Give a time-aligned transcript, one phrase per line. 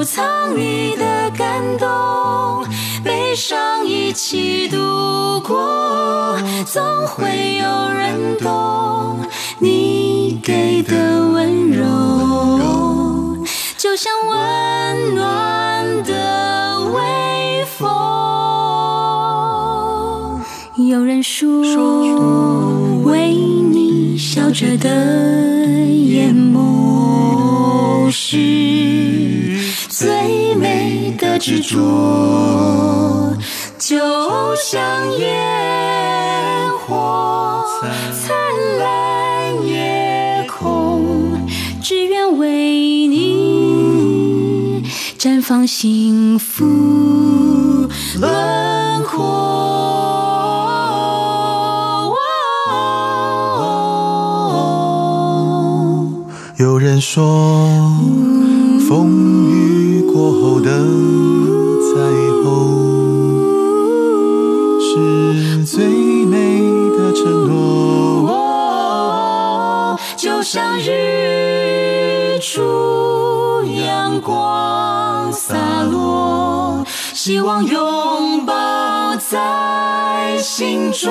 [0.00, 2.64] 收藏你的感动，
[3.04, 4.78] 悲伤一起度
[5.46, 9.20] 过，总会有人懂
[9.58, 11.84] 你给的温柔，
[13.76, 17.86] 就像温暖的微风。
[20.88, 21.60] 有人说，
[23.02, 24.88] 为你笑着的
[25.84, 29.19] 眼眸是。
[30.00, 31.76] 最美的执着，
[33.78, 33.98] 就
[34.56, 34.80] 像
[35.18, 37.62] 烟火
[38.10, 38.34] 灿
[38.78, 41.46] 烂夜空，
[41.82, 44.82] 只愿为你
[45.18, 46.64] 绽放幸福
[48.18, 49.18] 轮廓。
[56.56, 57.22] 有人说，
[58.88, 59.59] 风雨。
[60.20, 60.70] 过后的
[61.80, 61.96] 彩
[62.42, 62.44] 虹
[64.78, 65.86] 是最
[66.26, 66.60] 美
[66.98, 68.28] 的承诺，
[70.18, 75.56] 就像日出，阳光洒
[75.90, 81.08] 落，希望拥抱在心中。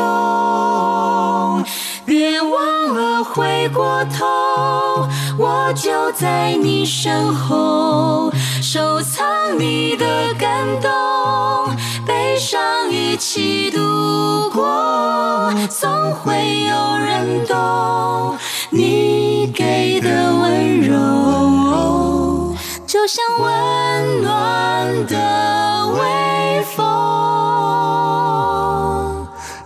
[2.09, 8.31] 别忘了回过头，我就在你身后。
[8.63, 10.89] 收藏你的感动，
[12.07, 12.59] 悲伤
[12.89, 16.33] 一起度过，总会
[16.63, 18.35] 有人懂
[18.71, 22.55] 你给的温柔，
[22.87, 26.87] 就像温暖的微风。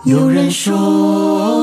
[0.04, 1.53] 有人说，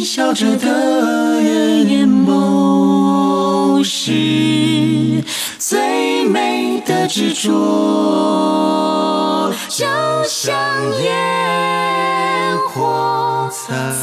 [0.00, 5.22] 你笑着的眼眸是。
[5.58, 9.84] 最美的执着，就
[10.26, 10.56] 像
[11.02, 13.94] 烟火灿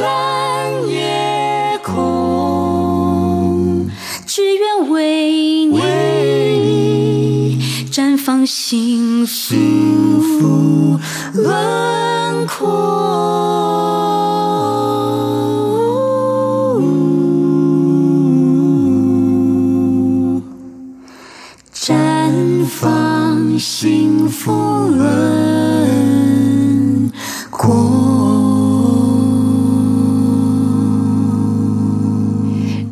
[0.00, 3.88] 烂夜空，
[4.26, 5.80] 只愿为你
[7.92, 10.98] 绽放幸福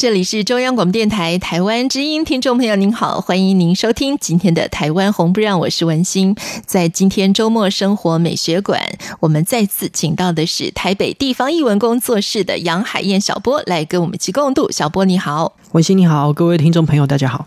[0.04, 6.36] 这里是中央广播电台台湾之音，听众朋友您好，欢迎您收听今天的台湾红不让，我是文心。
[6.66, 14.70] 在今天周末生活美学馆，我们再次请到的是台北地方艺文工作室的杨海燕小波来跟我们一起共度。
[14.70, 17.46] 小波你好，文心你好，各位听众朋友大家好。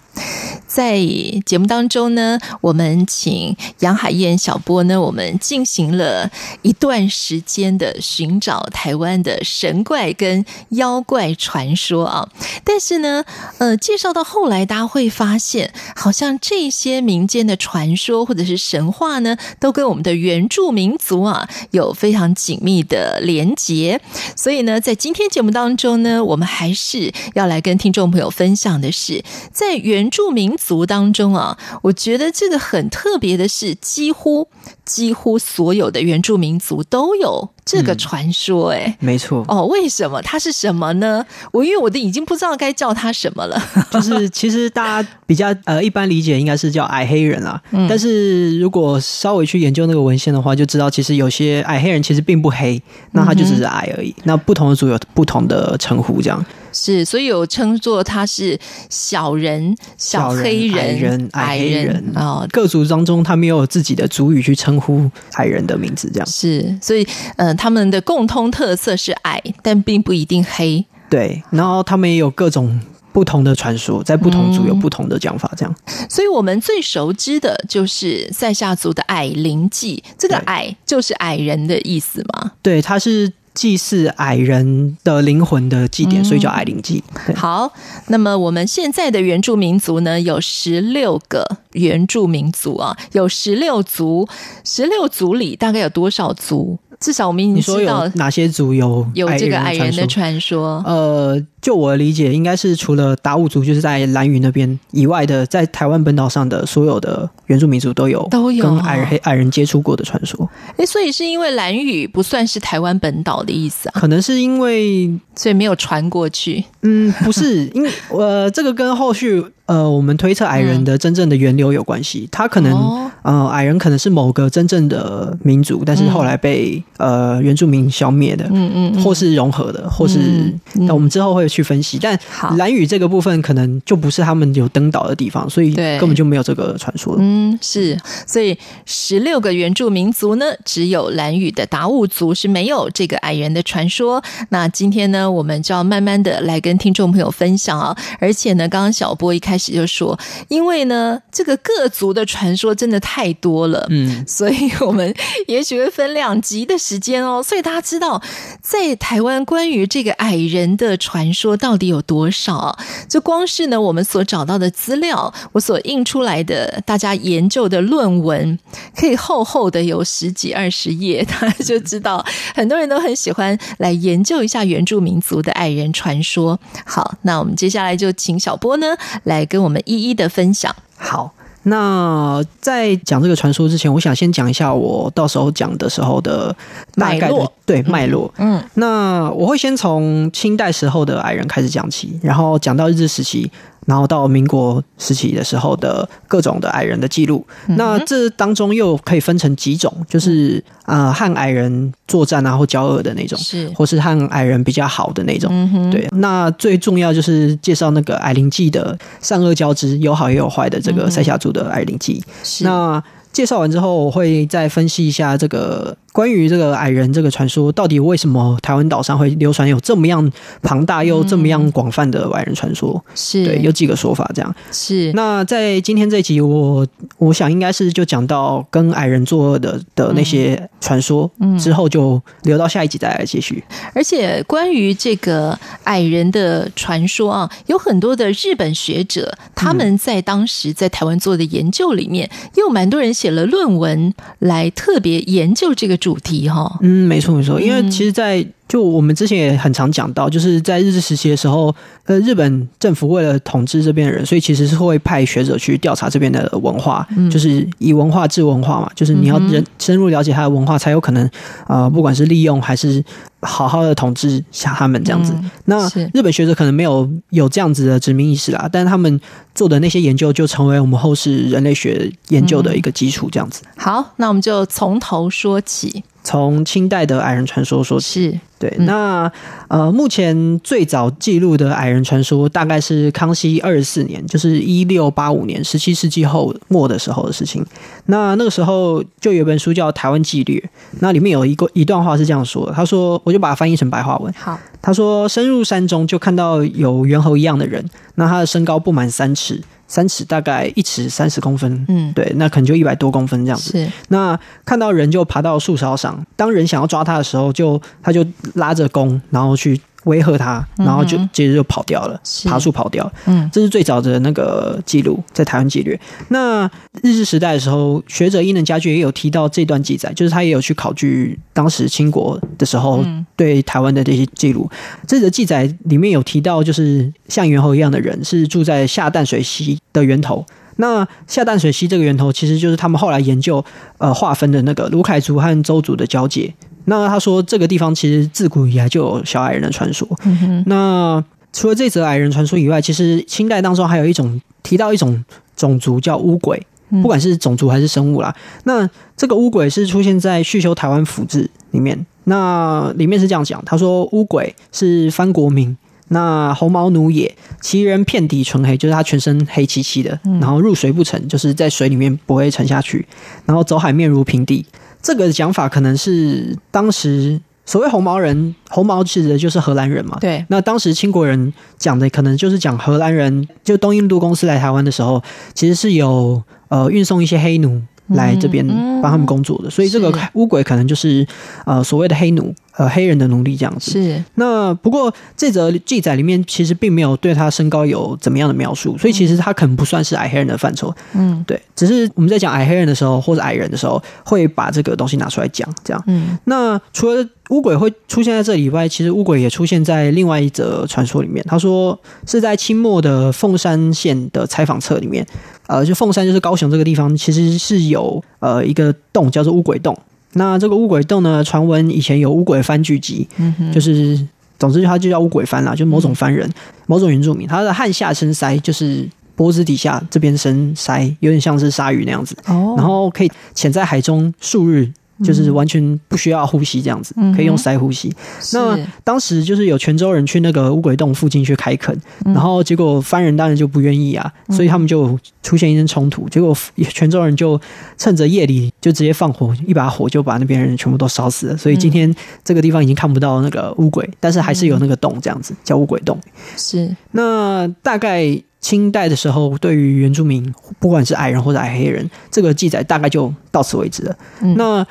[0.65, 0.99] 在
[1.45, 6.29] 节目当中呢，我们请杨海燕小波呢，我们进行了
[6.63, 12.27] 一段时间的寻找台湾的神怪跟妖怪传说啊。
[12.63, 13.23] 但是呢，
[13.57, 24.01] 呃，介绍到后来，大家会发现，好像这些民间的传说或者是神话呢，都跟我们的原住民族啊有非常紧密的连结。
[24.35, 34.47] 所以呢，在今天节目当中呢，我们还是要来跟听众朋友分享的是，在原住民族当中啊，我觉得这个很特别的是，几乎
[34.85, 39.43] 几乎所有的原住民族都有这个传说，哎、嗯，没错。
[39.47, 40.21] 哦，为什么？
[40.21, 41.23] 它是什么呢？
[41.51, 43.61] 我因为我都已经不知道该叫它什么了。
[43.91, 52.81] 就是其实大家比较呃一般理解应该是叫矮黑人啊，嗯、但是如果稍微去研究那个文献的话，就知道其实有些矮黑人其实并不黑，
[53.11, 54.11] 那他就只是矮而已。
[54.19, 56.43] 嗯、那不同的族有不同的称呼，这样。
[56.77, 58.57] 是，所以有称作他是
[58.87, 62.23] 小人、小黑人、矮人、矮黑人啊。
[62.23, 66.77] 哦、各族当中，他们也有自己的族语去称呼矮人的名字，这样是。
[66.79, 67.01] 所以，
[67.37, 70.85] 嗯、呃，他们的共通特色是矮，但并不一定黑。
[71.09, 72.79] 对，然后他们也有各种
[73.11, 76.05] 不同的传说，在不同族有不同的讲法，这样、嗯。
[76.07, 82.51] 所以我们最熟知的就是塞夏族的矮灵祭，这个“矮”就是矮人的意思吗？
[82.61, 83.33] 对，他是。
[83.57, 87.03] 祭祀矮人的灵魂的祭典，所以叫矮灵祭。
[87.35, 87.73] 好，
[88.09, 94.29] 那么我们现在的原住民族呢，有十六个原住民族啊，有十六族，
[94.63, 96.77] 十六族里大概有多少族？
[96.99, 100.81] 至少我们已经知道哪些族有有这个矮人的传说。
[100.85, 110.49] 呃，就我的理解，应该是除了达悟族，就是在兰屿那边以外的，在台湾本岛上的所有的原住民族都有都有跟矮人矮人接触过的传说。
[110.77, 113.99] 哎，所以是因为兰屿不算是台湾本岛的意思啊？
[113.99, 116.63] 可能是因为所以没有传过去。
[116.83, 119.43] 嗯，不是，因为呃，这个跟后续。
[119.67, 131.99] 呃，我们推测矮人的真正的源流有关系，他可能、哦、呃，矮人可能是某个真正的民族，但是后来被、嗯、呃原住民消灭的，嗯嗯，嗯或是融合的，或是那、嗯、我们之后会去分析。
[131.99, 132.17] 但
[132.57, 137.17] 蓝雨这个部分可能就不是他们有登岛的地方，所以根本就没有这个传说。
[137.19, 144.23] 嗯，是，所以十六个原住民族呢，只有蓝雨的达悟族是没有这个矮人的传说。
[144.49, 149.57] 那今天呢，我们就要慢慢的来跟听众朋友分享啊，而且呢，刚刚小波一开始。
[149.57, 150.19] 开始就说，
[150.49, 155.11] 因为呢，这个各族的传说真的太多了，嗯，所以我们
[155.47, 157.41] 也许会分两集的时间哦。
[157.41, 158.21] 所以大家知道，
[158.61, 162.77] 在台湾关于这个矮人的传说到底有多少？
[163.07, 168.59] 就光是呢，我们所找到的资料，我所印出来的大家研究的论文，
[168.95, 172.23] 可以厚厚的有十几二十页， 大家就知道
[172.53, 176.59] 很多人都很喜欢来研究一下原住民族的矮人传说。
[176.85, 179.47] 好，那我们接下来就请小波呢来。
[179.47, 180.75] 跟我们一一的分享。
[180.97, 181.33] 好，
[181.69, 186.55] 那在讲这个传说之前，我想先讲一下我到时候讲的时候的
[186.95, 188.33] 大概的脉络，对脉络。
[188.37, 193.51] 嗯，那我会先从清代时候的矮人开始讲起，然后讲到日治时期。
[193.87, 205.49] 然后到民国时期的时候的各种的矮人的记录，嗯、那这当中又可以分成几种，就是啊、呃、和矮人作战啊或交恶的那种，是或是和矮人比较好的那种。
[205.53, 212.21] 嗯、哼对，那最重要就是介绍那个矮灵记的善恶交织，有好也有坏的这个塞夏族的矮灵祭。
[212.43, 213.01] 是那
[213.31, 215.95] 介绍完之后，我会再分析一下这个。
[216.17, 220.31] 关于这个矮人这个传说，到底为什么台湾岛上会流传有这么样
[220.63, 222.99] 庞大又这么样广泛的矮人传说？
[223.13, 224.55] 是对，有几个说法这样。
[224.71, 226.87] 是那在今天这一集我，我
[227.19, 233.63] 我想应该是就讲到跟矮人作恶的的那些传说，嗯，之后就留到下一集再来继续。
[233.93, 245.95] 而且关于这个矮人的传说啊，有很多的日本学者他们在当时在台湾做的研究里面，又有蛮多人写了论文来特别研究这个。
[246.06, 251.73] 主题哈，嗯，没错没错，因为其实，在就我们之前也很常讲到，就是在日治时期的时候，
[252.05, 261.25] 呃，日本政府为了统治这边的人，所以其实是会派学者去调查这边的文化，嗯、就是以文化治文化嘛，就是你要人深入了解他的文化，才有可能
[261.65, 263.03] 啊、呃，不管是利用还是
[263.39, 265.31] 好好的统治下他们这样子。
[265.37, 269.19] 嗯、那日本学者可能没有有这样子的殖民意识啦，但是他们
[269.55, 273.61] 做的那些研究就成为我们后世人类学研究的一个基础，这样子。
[273.77, 276.03] 好，那我们就从头说起。
[276.23, 278.31] 从清代的矮人传说说起。
[278.31, 278.39] 是。
[278.59, 279.31] 对，那
[279.67, 287.63] 呃，目前最早记录的矮人传说大概是康熙二十四年，就是一六八五年，十七世纪后末的时候的事情。
[288.07, 290.57] 那那个时候就有一本书叫《台湾纪略》，
[291.01, 294.33] 那里面有一个一段话是这样说的：他说，我就把它翻译成白话文。
[294.35, 299.61] 好，他说，深入山中就看到有猿猴一样的人，那他的身高不满三尺。
[299.87, 303.71] 三尺大概一尺三十公分，嗯，对，那可能就一百多公分这样子。
[303.71, 308.25] 是，那看到人就爬到树梢上，当人想要抓他的时候就，就他就
[308.55, 309.79] 拉着弓，然后去。
[310.07, 313.09] 威吓他，然后就接着就跑掉了，嗯、爬树跑掉。
[313.25, 315.99] 嗯，这是最早的那个记录，在台湾纪略。
[316.29, 316.65] 那
[317.03, 324.67] 日治时代的时候，学者伊能嘉矩也有提到这段记载，就是他也有去考据当时清国的时候对台湾的这些记录。
[324.71, 330.45] 嗯、这个记载里面有提到，就是像猿猴一样的人是住在下淡水溪的源头。
[330.79, 333.63] 那下淡水溪这个源头，其实就是他们后来研究
[333.97, 336.53] 呃划分的那个鲁凯族和周族的交界。
[336.89, 340.07] 那他说，这个地方其实自古以来就有小矮人的传说。
[340.23, 345.23] 嗯、那除了这则矮人传说以外，其实清代当中还有一种提到一种
[345.57, 346.65] 种族叫乌鬼，
[347.01, 348.33] 不管是种族还是生物啦。
[348.37, 355.75] 嗯、那这个乌鬼是出现在《续修台湾府志》里面，那里面是这样讲：他说乌鬼是番国民，
[356.07, 363.05] 那红毛奴也，其人遍体纯黑，就是他全身黑漆漆的，然后入水不沉，就是在水里面不会沉下去，
[363.45, 364.65] 然后走海面如平地。
[365.07, 370.17] 这个讲法可能是当时所谓红毛人，红毛指的就是荷兰人嘛。
[370.19, 375.23] 对，那当时清国人讲的可能就是讲荷兰人，就东印度公司来台湾的时候，
[375.53, 378.67] 其实是有呃运送一些黑奴来这边
[379.01, 381.25] 帮他们工作的，嗯、所以这个乌鬼可能就是
[381.65, 382.53] 呃所谓的黑奴。
[382.77, 384.23] 呃，黑人的奴隶这样子是。
[384.35, 390.93] 那不过这则记载里面其实并没有对他身高有怎么样的描述，所以其实他可能不算是矮黑人的范畴。
[391.13, 391.59] 嗯，对。
[391.75, 396.03] 只是我们在讲矮黑人的时候，或者矮人的时候，会把这个东西拿出来讲，这样。
[396.05, 396.37] 嗯。
[396.45, 401.43] 那除了乌鬼会出现在这里以外，其实乌鬼也出现在另外一则传说里面。
[401.47, 405.25] 他说是在清末的凤山县的采访册里面，
[405.65, 409.97] 呃，就凤山就是高雄这个地方，其实是有呃一个洞叫做乌鬼洞。
[410.37, 411.43] 那这个乌鬼洞呢？
[411.43, 413.27] 传闻以前有乌鬼番聚集，
[413.73, 414.17] 就是
[414.57, 416.53] 总之它就叫乌鬼番啦，就某种番人，嗯、
[416.85, 424.89] 某种原住民，他的汗下生鳃就是脖子底下这边生鳃，有点像是鲨鱼那样子，哦、然后可以潜在海中数日。
[425.23, 428.13] 就是完全不需要呼吸这样子，可以用鳃呼吸。
[428.53, 436.27] 那当时就是有泉州人去那个乌鬼洞附近去开垦，然后结果番人当然就不愿意啊，所以他们就出现一阵冲突。
[436.29, 436.55] 结果
[436.89, 437.59] 泉州人就
[437.97, 441.57] 趁着夜里就直接放火，一把火就把那边人全部都烧死了。
[441.57, 446.19] 所以今天这个地方已经看不到那个乌鬼，但是还是有那个洞这样子，叫乌鬼洞。
[446.55, 446.95] 是。
[447.11, 454.15] 那大概清代的时候，对于原住民，不管是矮人或者矮黑人，这个记载大概就到此为止了。
[454.55, 454.85] 那。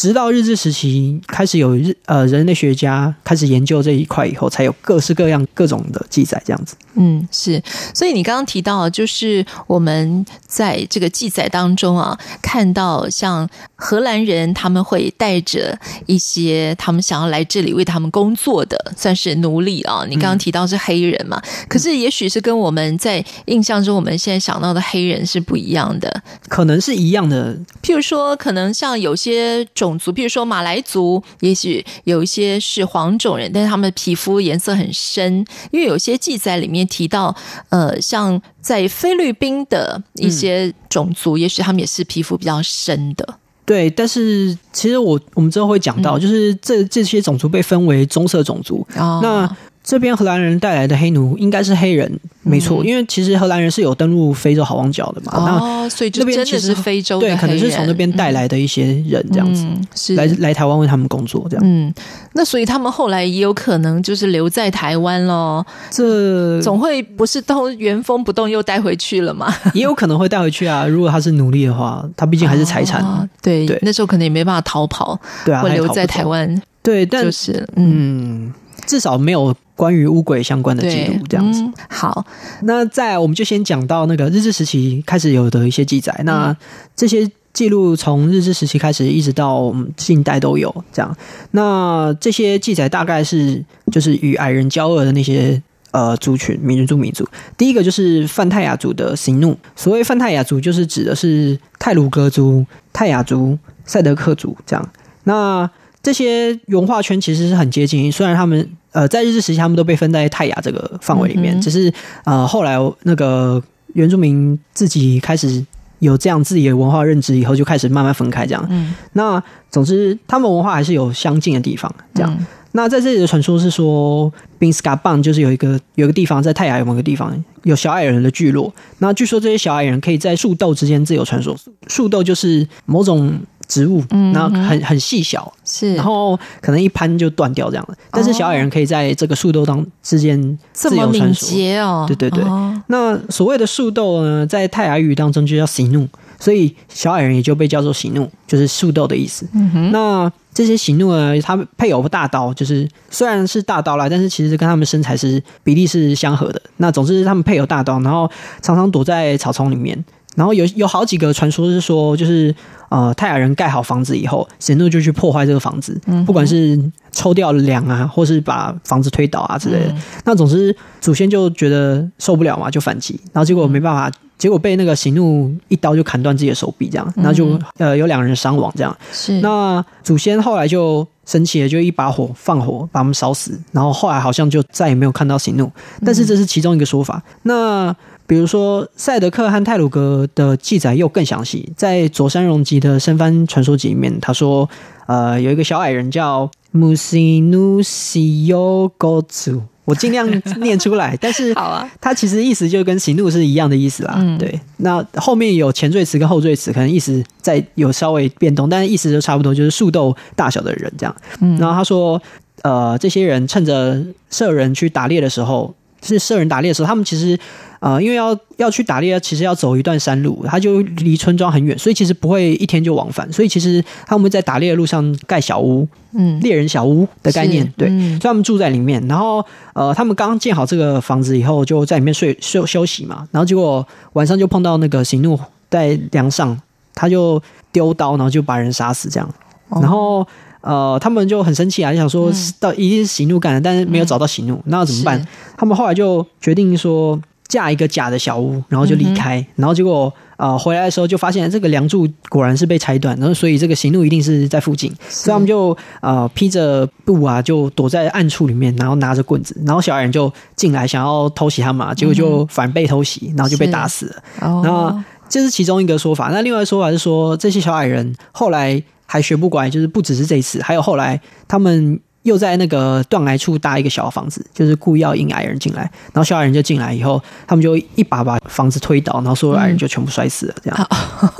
[0.00, 6.74] 直到日治时期开始有日呃人类学家开始研究这一块以后，才有各式各样各种的记载这样子。
[6.94, 7.62] 嗯，是。
[7.94, 20.06] 所以你刚刚提到，就是我们在这个记载当中啊，看到像荷兰人他们会带着一些他们想要来这里为他们工作的，算是奴隶啊。
[20.08, 21.38] 你刚刚提到是黑人嘛？
[21.44, 27.54] 嗯、可是也许是跟我们在印象中我们现在想到的黑人是不一样的，可能是一样的。
[27.82, 29.89] 譬如说，可能像有些种。
[29.90, 35.44] 种族，比如说马来族，也许有一些是黄种人，但是他们的皮肤颜色很深。
[35.72, 37.34] 因为有些记载里面提到，
[37.70, 43.38] 呃，像在菲律宾的一些种族，嗯、也许他们也是皮肤比较深的。
[43.66, 48.86] 对，但是其实我我们之后会讲到，就是这这些种族被分为棕色种族。
[48.96, 55.32] 哦、那这边荷兰人带来的黑奴应该是黑人，没错，因为其实荷兰人是有登陆非洲好望角的嘛。
[55.34, 61.64] 哦，所以这边其实是非洲的对，可能是从那边带来的一些人这样子，是来来台湾为他们工作这样。
[61.66, 61.92] 嗯，
[62.34, 65.64] 那所以他们后来也有可能就是留在台湾喽。
[65.90, 69.52] 这总会不是都原封不动又带回去了吗？
[69.72, 70.86] 也有可能会带回去啊。
[70.86, 73.28] 如果他是奴隶的话，他毕竟还是财产。
[73.42, 76.62] 对对，那时候可能也没办法逃跑，对啊，会留在台湾。
[76.82, 78.50] 对，但就是嗯，
[78.86, 79.54] 至少没有。
[79.76, 81.62] 关于乌鬼相关的记录，这样子。
[81.62, 82.26] 嗯、好，
[82.64, 86.14] 那再我们就先讲到那个日治时期开始有的一些记载。
[86.26, 86.54] 那
[86.94, 91.16] 这些记录从日治时期开始一直到近代都有这样。
[91.52, 97.26] 那这些记载大概是就是与矮人交恶的那些呃族群，民族民族。
[97.56, 99.56] 第一个就是泛泰雅族的行怒。
[99.74, 104.86] 所谓泛泰雅族，就是指的是泰鲁阁族、泰雅族、赛德克族这样。
[105.24, 105.70] 那
[106.02, 108.68] 这些文化圈其实是很接近，虽然他们。
[108.92, 111.56] 呃，在日治时期，他们都被分在泰雅这个范围里面。
[111.56, 111.92] 嗯、只是
[112.24, 115.64] 呃，后来那个原住民自己开始
[116.00, 118.66] 有这样自己的文化认知以后，就开始慢慢分开这样。
[118.68, 119.40] 嗯，那
[119.70, 122.36] 总之他们文化还是有相近的地方，这样。
[122.36, 127.32] 嗯那在这里的传说是说，宾斯卡邦就是有一个有一个地方在泰雅有某个地方
[127.64, 128.72] 有小矮人的聚落。
[128.98, 131.56] 那据说这些小矮人可以在树豆之间自由穿梭。
[131.88, 133.40] 树豆就是某种
[133.70, 137.96] 植物，嗯然后很很细小，是，然后可能一攀就断掉这样的。
[138.10, 142.04] 但是小矮人可以在这个树豆当之间自由穿梭哦。
[142.08, 142.44] 对对对。
[142.88, 146.08] 那所谓的树豆呢，在泰雅语当中就叫喜怒，
[146.40, 149.46] 所以小矮人也就被叫做喜怒，就是树豆的意思。
[149.54, 156.60] 嗯那这些喜怒呢，他们配有大刀，就是虽然是大刀啦，但是其实跟他们身材是比例是相合的。
[156.78, 158.28] 那总之他们配有大刀，然后
[158.60, 160.04] 常常躲在草丛里面。
[160.36, 162.54] 然后有有好几个传说是说，就是
[162.88, 166.78] 呃泰雅人盖好房子以后，神怒就去破坏这个房子，不管是
[167.12, 169.94] 抽掉梁啊，或是把房子推倒啊之类的。
[170.24, 174.10] 那总之祖先就觉得受不了嘛，就反击，然后结果没办法。
[174.40, 178.96] 结果被那个行怒一刀就砍断自己的手臂，这样，然后就呃有两人伤亡，这样。
[179.12, 179.38] 是。
[179.42, 185.70] 那祖先后来就生气了，就一把火放火把他们烧死，然后后来好像就再也没有看到行怒。
[186.06, 187.22] 但是这是其中一个说法。
[187.42, 187.94] 那
[188.30, 194.70] 比如说赛德克和泰鲁格的记载又更详细，在佐山荣吉的生番传说集里面，他说，
[195.08, 199.60] 呃，有一个小矮人叫穆西努西尤高祖。
[199.84, 200.24] 我尽量
[200.60, 204.14] 念出来，但是 好啊，它其实意思就跟喜怒是一样的意思啦。
[204.18, 204.60] 嗯，对。
[204.76, 211.12] 那后面有前缀词跟后缀词，可能意思在有稍微变动，但是意思就差不多，就是树豆大小的人这样。
[211.40, 212.22] 嗯，然后他说，
[212.62, 217.36] 呃，这些人趁着射人去打猎的时候，是射人打猎的时候，他们其实。
[217.80, 223.30] 呃，因为要要去打猎，其实要走一段山路，他就离村庄很远，所以其实不会一天就往返。
[223.32, 229.02] 所以其实他们在打猎的路上盖小屋，嗯，猎人小屋的概念，对，嗯、所以他们住在里面。
[229.08, 233.26] 然后，呃，他们刚建好这个房子以后，就在里面睡休休息嘛。
[233.30, 236.60] 然后结果晚上就碰到那个行怒在梁上，
[236.94, 239.26] 他就丢刀，然后就把人杀死这样。
[239.70, 240.26] 然后，
[240.60, 245.26] 呃，他们就很生气啊，就想说到一定是喜怒干的，但是没有找到喜怒，嗯、那要怎么办？
[245.56, 247.18] 他们后来就决定说。
[247.50, 264.22] 架一个假的小屋，然后就离开，嗯、然后结果呃回来的时候就发现这个梁柱果然是被拆断，然后所以这个行路一定是在附近，所以他们就呃披着布啊，就躲在暗处里面，然后拿着棍子，然后小矮人就进来想要偷袭他们，结果就反被偷袭，然后就被打死了。
[264.62, 264.96] 然后
[265.28, 271.98] 这是其中一个说法，那另外一个说法是说这些小矮人后来还学不乖，就是不只是这一次，还有后来他们。
[272.22, 280.88] 又在那个断崖处搭一个小房子，就是故意要引矮人进来，然后小矮人就进来以后，他们就一把把房子推倒，然后所有矮人就全部摔死了，这样。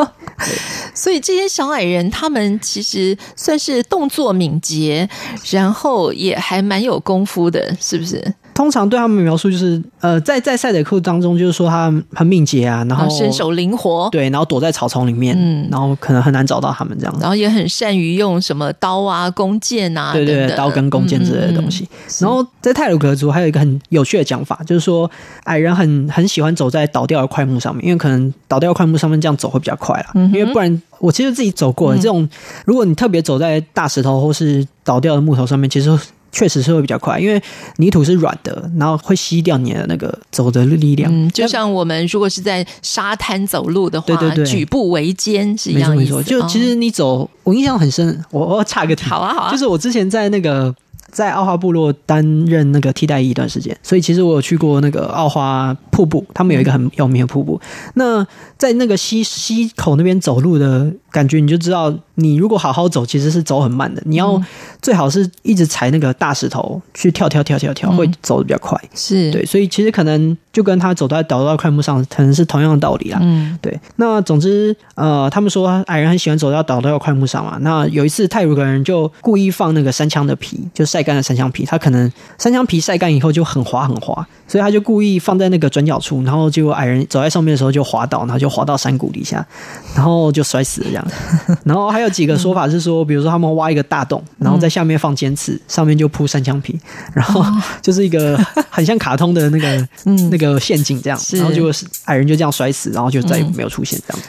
[0.95, 5.09] 所以这些小矮人他们其实算是动作敏捷，
[5.51, 8.35] 然后也还蛮有功夫的，是不是？
[8.61, 21.85] 通常对他们描述就是，呃，在在赛德克当中，就是说他很敏捷啊，然后身手灵活，对，然后躲在草丛里面，嗯，然后可能很难找到他们这样，然后也很善于用什么刀啊、弓箭啊，对对，刀跟弓箭之类的东西。
[21.85, 25.11] 嗯嗯、然后在泰鲁格族还有一个很有趣的讲法，就是说
[25.45, 32.29] 矮人很很喜欢走在倒掉的块木上面，因为可能倒掉的桧木上面这样走会比较快啦，嗯、因为不然我其实自己走过、嗯、这种，
[32.67, 35.99] 如果你特别走在大石头或是倒掉的木头上面，其实。
[36.33, 37.43] 确实是会比较快，因为
[37.77, 41.11] 泥土是软的，然后会吸掉你的那个走的力量。
[41.13, 46.15] 嗯，就像我们如果是在沙滩走路的话，对对对，举步维艰是一样意思。
[46.15, 48.25] 没错，就其实你走，哦、我印象很深。
[48.31, 50.75] 我我插个题，好啊好啊，就是我之前在那个。
[51.13, 57.61] 在奥花部落担任那个替代役一段时间，所以其实我有去过那个奥花瀑布，他们有一个很有名的瀑布。
[57.95, 58.25] 那
[58.57, 64.03] 在那个溪溪口那边走路的感觉，你就知道，你如果好好走，其实是走很慢的。
[64.05, 64.41] 你要
[64.83, 68.81] 最好是一直踩那个大石头去跳跳跳跳跳，会走的比较快。
[68.95, 73.19] 是对，所以其实可能就跟他走在倒到快木上，可能是同样的道理啦。
[73.23, 73.79] 嗯，对。
[73.97, 77.57] 那总之，呃，他们说矮人很喜欢走到倒到快木上嘛。
[77.61, 89.47] 那有一次，泰鲁格人就故意放那个三枪的皮，就晒干的三枪皮，他可能三枪皮晒干以后就很滑很滑，所以他就故意放在那个转角处，然后结果矮人走在上面的时候就滑倒，然后就滑到山谷底下，
[89.95, 91.07] 然后就摔死了这样。
[91.65, 96.79] 然后还有几个说法是说，比如说他们挖一个大洞，然后在下面放尖刺，上面就铺三枪皮，
[97.13, 97.45] 然后
[97.83, 98.37] 就是一个
[98.69, 99.89] 很像卡通的那个
[100.31, 104.23] 那个陷阱这样，然后就是矮人就这样摔死，然后就再也没有出现这样。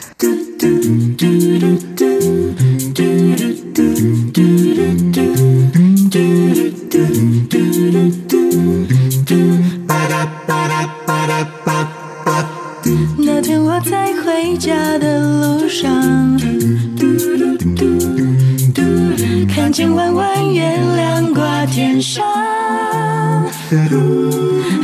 [19.94, 22.24] 弯弯月亮挂天上，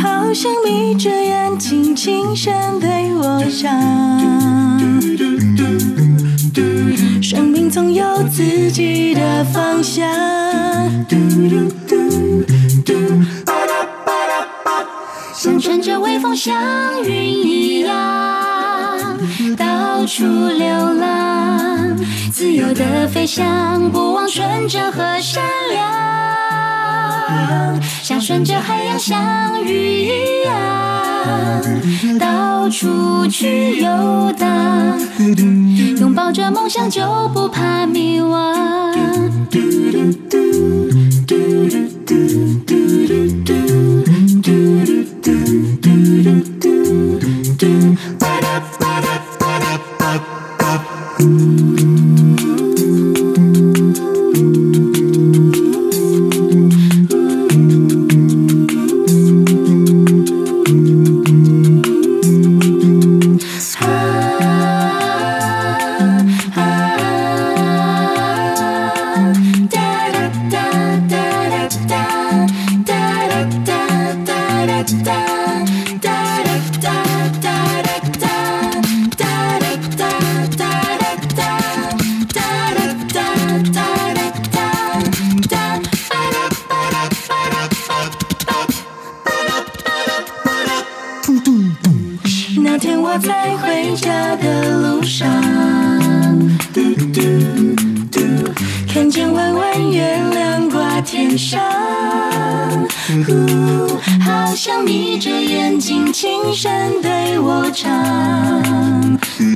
[0.02, 3.70] 好像眯着眼睛轻声对我唱。
[7.22, 10.08] 生命总有自己的方向。
[15.34, 17.94] 像乘着微风，像云一样，
[19.56, 21.07] 到处流浪，
[22.38, 25.82] 自由的飞翔，不忘纯真和善良。
[28.00, 30.56] 像顺着海洋，像鱼一样，
[32.16, 35.00] 到处去游荡，
[35.98, 38.56] 拥抱着梦想，就不怕迷惘。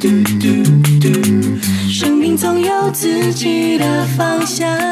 [0.01, 0.63] 嘟嘟
[1.01, 1.09] 嘟，
[1.89, 4.92] 生命总有自己的方向。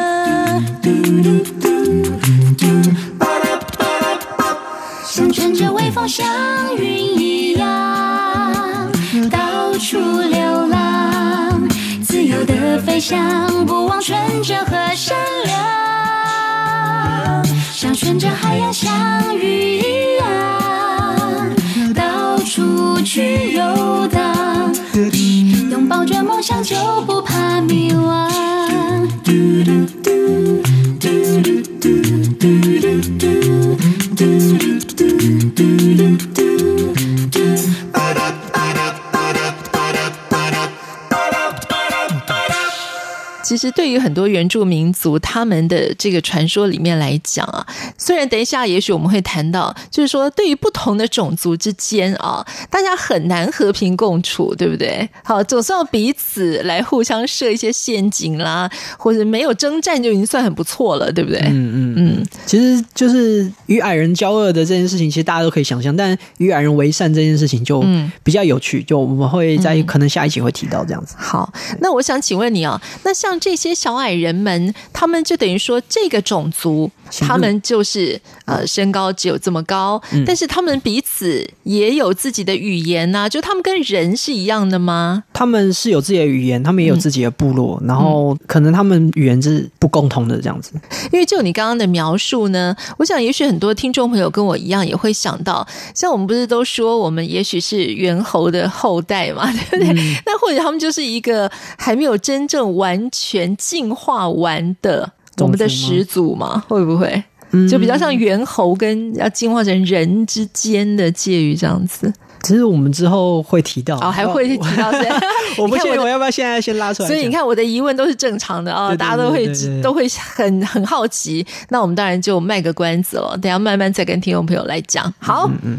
[43.60, 47.66] 实对于很多原住民族他们的这个传说里面来讲啊，
[47.98, 55.08] 虽然等一下也许我们会谈到，就是说对于不同的种族之间啊，大家很难和平共处，对不对？
[55.22, 61.40] 好，总是要彼此来互相设一些陷阱啦，或者没有征战就已经算很不错了，对不对？
[61.40, 62.26] 嗯嗯嗯。
[62.46, 67.84] 其实就是与矮人交恶的这件事情，其实大家都可以想象，但与矮人为善这件事情就
[68.22, 71.14] 比较有趣，就我们会在可能下一集会提到这样子。
[71.18, 73.49] 好，那我想请问你啊，那像这。
[73.50, 85.24] 这些小矮人们，他们就等于说，这个种族，他们就是呃，身高只有这么高，嗯，但是他们彼此也有自己的语言呐，啊，就他们跟人是一样的吗？
[85.32, 90.70] 他们是有自己的语言，他们也有自己的部落，嗯，然后可能他们语言是不共同的这样子。
[91.10, 99.88] 因为就你刚刚的描述呢，我想也许很多听众朋友跟我一样也会想到，像我们不是都说我们也许是猿猴的后代嘛，对不对？
[99.88, 103.39] 嗯，那或者他们就是一个还没有真正完全。
[103.56, 106.64] 进化完的我们的始祖嘛？
[106.68, 107.22] 会不会
[107.68, 112.12] 就比较像猿猴跟要进化成人之间的介于这样子？
[112.42, 115.06] 其实我们之后会提到哦，还会提到对。
[115.58, 117.08] 我不确定我要不要现在先拉出来。
[117.08, 119.46] 所以你看我的疑问都是正常的啊，大家都会
[119.82, 121.46] 都会很很好奇。
[121.68, 125.12] 那我们当然就卖个关子了，等下慢慢再跟听众朋友来讲。
[125.18, 125.46] 好。
[125.48, 125.78] 嗯嗯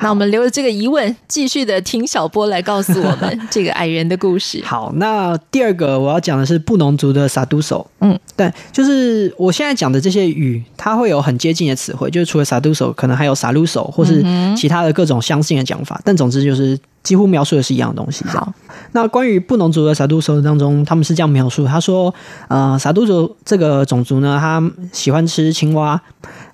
[0.00, 4.60] 那我们留着这个疑问，继续的听小波来告诉我们这个矮人的故事。
[4.66, 7.86] 好，那第二个我要讲的是布农族的萨都手。
[8.00, 14.22] 嗯，对，就是我现在讲的这些语，它会有很接近的词汇，就是除了萨都手，可能还有萨鲁手，或是
[14.56, 16.00] 其他的各种相近的讲法。
[16.04, 18.24] 但总之就是几乎描述的是一样的东西。
[18.26, 18.52] 好，
[18.92, 22.12] 那关于布农族的萨都手当中，他们是这样描述：他说，
[22.48, 26.00] 呃，萨都索这个种族呢，他喜欢吃青蛙。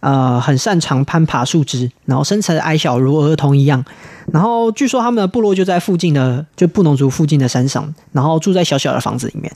[0.01, 3.85] 呃，很擅长攀爬树枝，然后身材矮小如儿童一样。
[4.33, 9.53] 然后据说他们的部落就在附近的，就布农族附近的山上，然后住在小小的房子里面。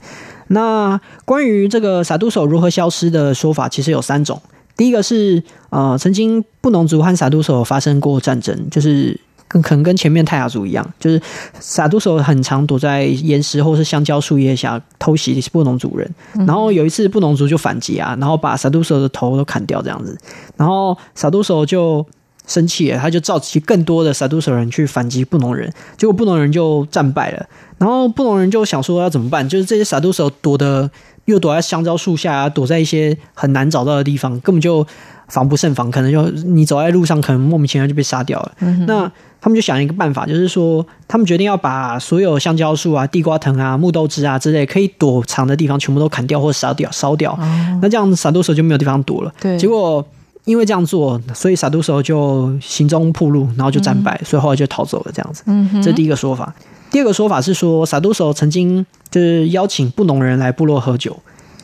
[0.47, 4.41] 那关于这个撒都手如何消失的说法，其实有三种。
[4.77, 11.21] 第一个是呃，曾经布农族和撒都手发生过战争，就是跟可能跟前面泰雅族一样，就是
[11.59, 16.09] 撒都手很常躲在岩石或是香蕉树叶下偷袭布农族人。
[16.33, 20.17] 然后有一次布农族就反击啊，然后把撒都手的头都砍掉这样子。
[20.57, 22.05] 然后撒都手就
[22.47, 27.45] 生气了，他就召集更多的撒都手人去反击布农人，结果布农人就战败了。
[27.77, 29.47] 然后布农人就想说要怎么办？
[29.47, 30.89] 就是这些撒都手躲的
[31.25, 34.85] 又躲在香蕉树下啊，躲在一些很难找到的地方，根本就。
[35.27, 38.51] 防不胜防，可能就你走在路上，可能莫名其妙就被杀掉了。
[38.59, 39.11] 嗯、那
[39.45, 47.31] 他们就想一个办法，就是说，他们决定要把所有香蕉树啊、地瓜藤啊、木豆枝啊之类可以躲藏的地方，全部都砍掉或烧掉、烧掉。
[47.33, 49.31] 哦、那这样撒都索就没有地方躲了。
[49.39, 49.55] 对。
[49.55, 50.03] 结果
[50.45, 55.11] 因为这样做，所以撒都索就行踪暴露，然后就战败，嗯、所以后来就逃走了。
[55.13, 55.43] 这样子。
[55.45, 55.69] 嗯。
[55.75, 56.51] 这是第一个说法。
[56.89, 61.15] 第二个说法是说，撒都索曾经就是邀请布农人来部落喝酒。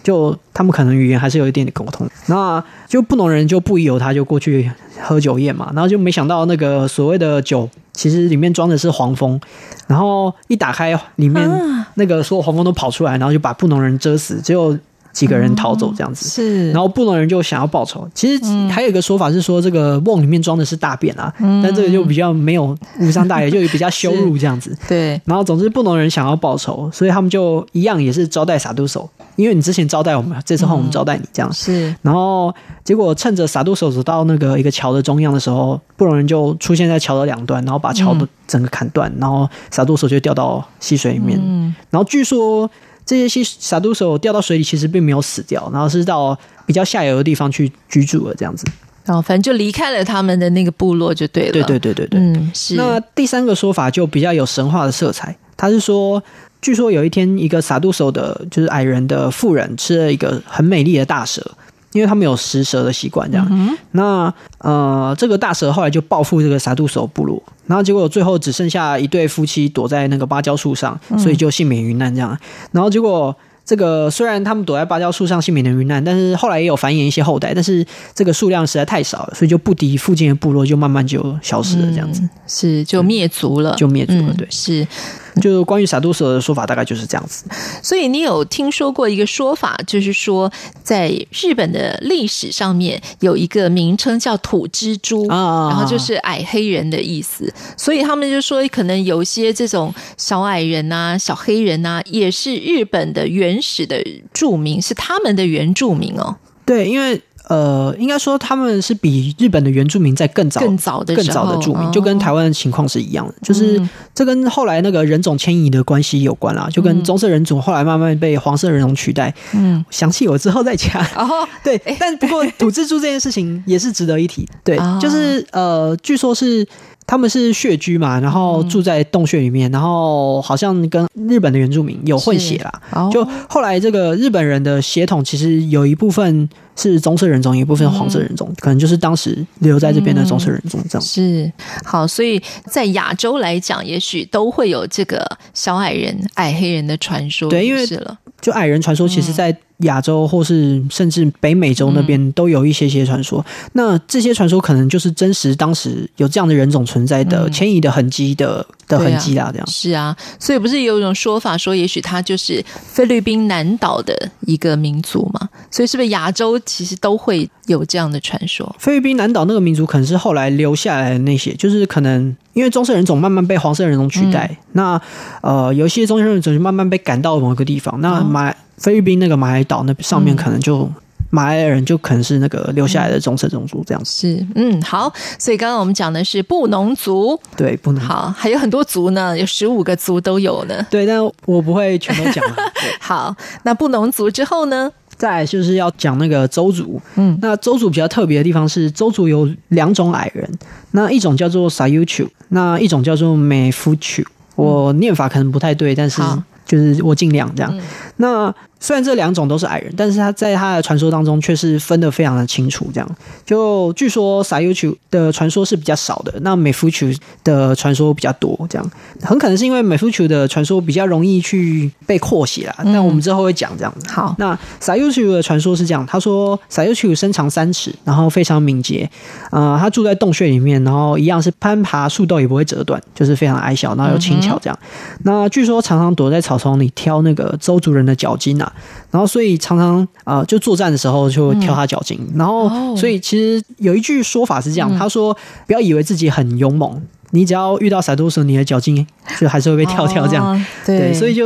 [0.03, 9.39] 就他们可能语言还是有一点点沟通，那就布农人就不疑有他，就过去喝酒宴嘛，然后就没想到那个所谓的酒，其实里面装的是黄蜂，
[9.87, 11.49] 然后一打开里面
[11.95, 14.77] 那个所有黄蜂都跑出来，然后就把布农人蛰死，只有
[15.11, 16.29] 几个人逃走这样子。
[16.29, 18.07] 是，然后布隆人就想要报仇。
[18.13, 24.77] 其实还有一个说法是说，这个瓮里面装的是大便啊，但这个就比较没有无伤大雅，就比较羞辱这样子。
[24.87, 29.09] 对，然后总之布隆人想要报仇，所以他们就一样也是招待撒都手。
[29.37, 31.95] 因为你之前招待我们，这次换我们招待你，这样、嗯、是。
[32.01, 41.39] 然后结果趁着撒都手走到那个一个桥的中央的时候，布隆人就出现在桥的两端，然后把桥的整个砍断，嗯、然后撒都手就掉到溪水里面。
[41.41, 42.69] 嗯、然后据说
[43.05, 48.65] 这些西撒都手掉到水里其实并没有死掉，然后是到比较下游的地方去居住了，这样子。
[49.03, 51.51] 然后反正就离开了他们的那个部落就对了。
[51.51, 52.75] 对对对对对，嗯，是。
[52.75, 56.21] 那第三个说法就比较有神话的色彩，他是说。
[56.61, 61.43] 据说有一天，一个撒都手的，就是矮人的妇人，吃了一个很美丽的大蛇，
[61.93, 63.47] 因为他们有食蛇的习惯，这样。
[63.51, 72.37] 嗯、那呃，这个大蛇后来就报复这个萨都索部落，然后结果最后只剩下一对夫妻躲在那个芭蕉树上，所以就幸免于难这样。
[72.71, 73.35] 然后结果。
[73.63, 84.87] 这个虽然他们躲在芭蕉树上幸免的于难，但是后来也有繁衍一些后代，但是这个数量实在太少了，所以就不敌附近的部落，就慢慢就消失了，这样子、嗯、是就灭族了，就灭族了，对，嗯、是。
[85.41, 87.45] 就关于萨都索的说法，大概就是这样子。
[87.83, 90.51] 所以你有听说过一个说法，就是说
[90.83, 97.53] 在日本的历史上面有一个名称叫土蜘蛛啊，然后就是矮黑人的意思。
[97.77, 106.35] 所以他们就说，可能有些这种小矮人啊、小黑人啊，也是日本的原始的住民，是他们的原住民哦。
[106.65, 107.21] 对，因为。
[107.51, 113.33] 呃，应该说他们是比日本的原住民在更早、更早的、更早的住民，就跟台湾的情况是一样的。
[113.41, 113.81] 就是
[114.15, 119.33] 这跟后来那个人种迁移的关系有关啦，就跟棕色人种后来慢慢被黄色人种取代。
[119.53, 121.01] 嗯，详细我之后再讲。
[121.15, 124.47] 哦， 对，但不过土蜘蛛这件事情也是值得一提。
[124.63, 126.65] 对， 就是呃，据说是。
[127.05, 132.81] 他们是穴居嘛，然后住在洞穴里面，嗯、然后好像跟日本的原住民有混血啦。
[132.91, 141.05] 哦、就后来这个日本人的血统，其实有一部分是棕色人种，一部分黄色人种，嗯、可能就是当时留在这边的棕色人种这样。
[141.05, 141.51] 是
[141.83, 147.49] 好，所以在亚洲来讲，也许都会有这个小矮人、矮黑人的传说。
[147.49, 149.57] 对，因为是了，就矮人传说，其实，在、嗯。
[149.81, 165.49] 亚洲或是甚至北美洲那边都有一些些传说，嗯、那这些传说可能就是真实当时有这样的人种存在的迁移的痕迹的、嗯、的痕迹啦，这样是啊，所以不是有一种说法说，也许他就是菲律宾南岛的一个民族嘛？
[165.69, 168.75] 所以是不是亚洲其实都会有这样的传说？
[168.79, 175.01] 菲律宾南岛那个民族可能是后来留下来的那些，就是可能因为棕色人种慢慢被黄色人种取代，嗯、那
[175.41, 178.49] 呃，有一些棕色人种就慢慢被赶到某一个地方，那马。
[178.49, 180.89] 哦菲律宾那个马来岛那上面可能就
[181.29, 184.11] 马来人就可能是那个留下来的棕色种族这样子。
[184.11, 188.07] 是，嗯，好，所以刚刚我们讲的是布农族，对，布农族。
[188.07, 190.85] 好，还有很多族呢，有十五个族都有呢。
[190.89, 192.43] 对，但我不会全都讲。
[192.99, 194.91] 好，那布农族之后呢？
[195.15, 196.99] 再来就是要讲那个邹族。
[197.15, 200.49] 嗯，那邹族比较特别的地方是，邹族有两种矮人，
[200.91, 204.25] 那一种叫做 Sayuchu，那一种叫做 Mefuchu。
[204.55, 206.21] 我念法可能不太对，但是
[206.65, 207.71] 就是我尽量这样。
[207.77, 207.81] 嗯、
[208.21, 212.89] 那虽然这两种都是矮人，但是他在他的传说当中却是分得非常的清楚。
[212.93, 218.57] 这样，就据说 Sayuchu 的传说是比较少的，那 Mefuchu 的传说比较多。
[218.69, 222.75] 这样，很可能是因为 Mefuchu 的传说比较容易去被扩写啦。
[222.85, 223.93] 那、嗯、我们之后会讲这样。
[224.07, 229.09] 好，那 Sayuchu 的传说是这样，他说 Sayuchu 身长三尺，然后非常敏捷。
[229.51, 234.57] 呃，他住在洞穴里面，然后一样是攀爬树洞也不会折断，就是非常矮小，然后又轻巧。
[234.61, 238.71] 这样，嗯、那据说常常躲在草丛里挑那个周族人的脚筋啊。
[239.09, 242.17] 然后，所以常常啊、呃，就作战的时候就会挑他脚筋。
[242.21, 245.35] 嗯、然后，所以其实有一句说法是这样，嗯、他说
[245.67, 249.05] ：“不要以为自己很勇猛，你只要遇到赛多时，你的脚筋
[249.37, 250.47] 就还是会被跳跳这样。
[250.47, 251.43] 哦、对，对，所以就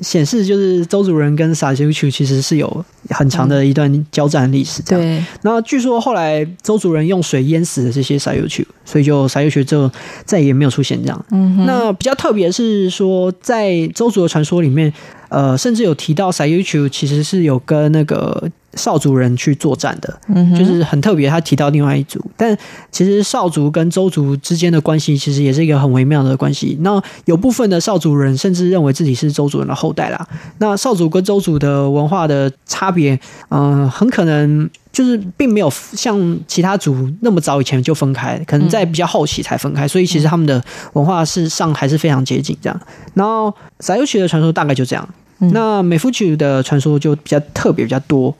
[0.00, 4.82] 显示就是周主人跟傻修球其实是有很长的一段交战历史。
[4.82, 9.90] 对，那据说后来周主人用水淹死了这些傻修球，所以就傻修球就
[10.26, 11.26] 再也没有出现这样。
[11.30, 14.92] 嗯，那比较特别是说，在周族的传说里面，
[15.28, 18.50] 呃，甚至有提到 Sayu Chu 其实是有跟那个。
[18.76, 20.20] 邵族人去作战的，
[20.56, 21.28] 就是很特别。
[21.28, 22.56] 他提到另外一组，但
[22.92, 26.76] 其实少族跟周族之间的关系，其实也是一个很微妙的关系。
[26.82, 30.28] 那有部分的少族人甚至认为自己是周族人的后代啦。
[30.58, 39.88] 那少族跟周族的文化的差别，嗯、呃，很可能就是并没有像其他族那么早以前就分开，可能在比较后期才分开。
[39.88, 40.62] 所以其实他们的
[40.92, 42.80] 文化事实上还是非常接近这样。
[43.14, 45.08] 然后撒尤曲的传说大概就这样。
[45.38, 48.34] 那美夫球的传说就比较特别，比较多。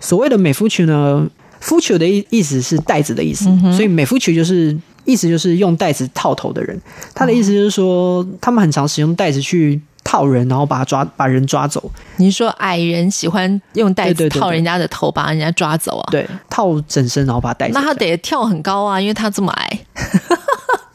[0.00, 1.28] 所谓的美夫球呢，
[1.60, 6.80] 夫球的意意思是袋子的意思，嗯、所以美夫球就是意思就是用袋子套头的人。
[7.14, 11.90] 他的意思就是说，他们很常使用袋子去套人，然后把他抓把人抓走。
[12.16, 16.08] 你是说矮人喜欢用袋子套人家的头，把人家抓走啊？
[16.10, 17.74] 对，套整身然后把他带走。
[17.78, 19.80] 那他得跳很高啊，因为他这么矮。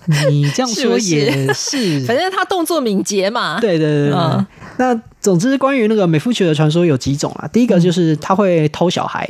[0.30, 3.60] 你这样说也是， 反正他动作敏捷嘛。
[3.60, 5.02] 对对对，对，嗯、那。
[5.26, 7.50] 总之，关于那个美夫曲的传说有几种啊？
[7.52, 9.28] 第一个就是他会偷小孩，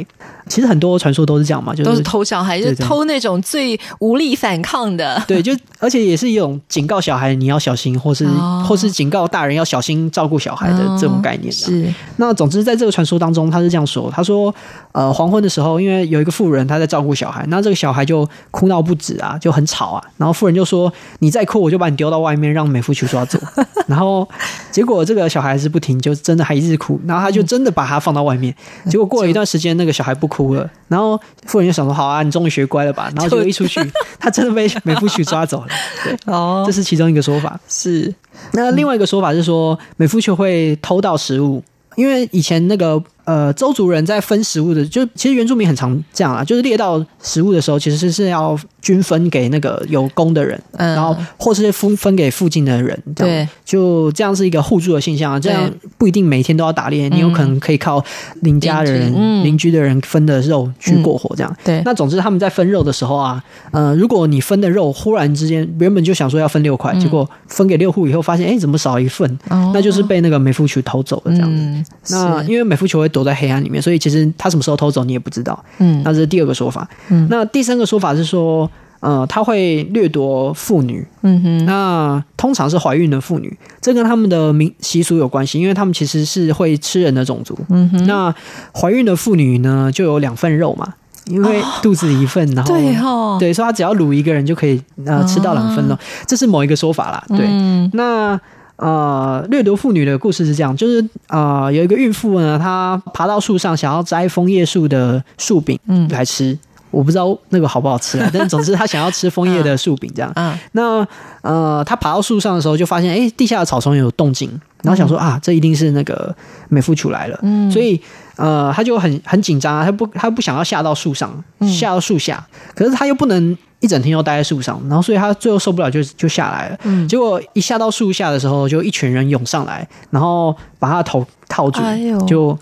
[0.49, 5.23] 其实很多传说都是这样嘛，就是都是偷小孩，就是偷那种最无力反抗的。
[5.25, 11.49] 对，就而且也是一种警告小孩你要小心，或是、哦、或是警告大人要小心照顾小孩的这种概念。
[11.49, 11.85] 是。
[12.17, 14.53] 那总之，在这个传说当中，他是这样说：他说，
[14.91, 20.03] 呃，黄昏的时候，因为有一个妇人她在照顾小孩，那这个小孩就哭闹不止啊，就很吵啊。
[20.17, 23.39] 然后妇人就说：“你再哭，我就把你丢到外面，让美夫曲抓走。”
[23.87, 24.27] 然后
[24.71, 25.84] 结果这个小孩是不。
[25.99, 28.55] 就真的还一直哭，然后他就真的把他放到外面。
[28.85, 33.81] 嗯、结果过了一段时间，那个小孩不哭了，然后妇人就想说：“好啊，你终于学乖了吧？”然后就一出去，
[34.17, 35.67] 他真的被 美夫曲抓走了。
[36.03, 37.59] 对，哦，这是其中一个说法。
[37.67, 38.13] 是，
[38.53, 41.61] 那另外一个说法是说，美夫曲会偷盗食物，
[41.95, 43.03] 因为以前那个。
[43.25, 55.39] 呃，周族人在分食物的，就其实原住民很常这样啊，就是猎到食物的时候，其实是是要均分给那个有功的人，嗯，然后或是分分给附近的人，对，就这样是一个互助的现象啊。
[55.39, 55.67] 这样
[55.97, 58.03] 不一定每天都要打猎，你有可能可以靠
[58.41, 59.11] 邻家人、
[59.43, 61.57] 邻居的人分的肉去过活，这样。
[61.63, 69.39] 对，那总之他们在分肉的时候啊，呃，如果你分的肉忽然之间原本就想说要分六块，结果分给六户以后发现，哎，怎么少一份？
[69.73, 71.91] 那就是被那个美夫球偷走了这样子。
[72.11, 73.09] 那因为美夫球会。
[73.15, 75.57] 躲在黑暗里面，所以其实他什么时候偷走你也不知道。
[75.77, 76.85] 嗯，那这是第二个说法。
[77.07, 78.69] 嗯，那第三个说法是说，
[79.05, 81.05] 呃，他会掠夺妇女。
[81.21, 87.55] 嗯哼，那通常是怀孕的妇女，这跟他们的民习俗有关系，因为他们其实是会吃人的种族。
[87.69, 88.33] 嗯哼，那
[88.73, 90.95] 怀孕的妇女呢，就有两份肉嘛，
[91.27, 97.23] 因为肚子一份，哦、然后 对哦，对，所以他只要撸一个人就可以呃吃到两份肉，哦、这是某一个说法啦。
[97.29, 98.39] 对，嗯、那。
[98.77, 106.59] 呃，掠夺妇女的故事是这样，就是呃，有一个孕妇呢，她爬到树上想要摘枫叶树的树柄来吃，嗯、
[106.95, 110.31] 我不知道那个好不好吃啊， 但是总之他想要吃枫叶的树饼这样。
[110.35, 111.05] 嗯，那
[111.41, 114.49] 呃，他爬到树上的时候就发现，哎，地下的草丛有动静，
[114.81, 116.33] 然后想说啊，这一定是那个
[116.69, 117.99] 美夫曲来了，嗯，所以
[118.37, 123.57] 呃，他就很很紧张啊，他不他不想要下到树上，下到树下，可是他又不能。
[123.81, 126.77] 一整天都待在树上，然后所以他最后受不了就就下来了。
[126.85, 132.57] 嗯，结果一下到树下的时候，就一群人涌上来，然后把他的头套住，哎、就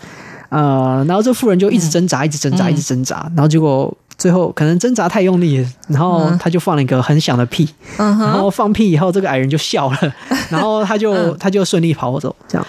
[0.50, 10.14] 呃，然后这妇人就一直挣扎，嗯、一直挣扎，一直挣扎，然后结果最后可能挣扎太用力，然后他就放了一个很响的屁，嗯、然后放屁以后，这个矮人就笑了，
[10.50, 12.66] 然后他就、嗯、他就顺利跑走，这样。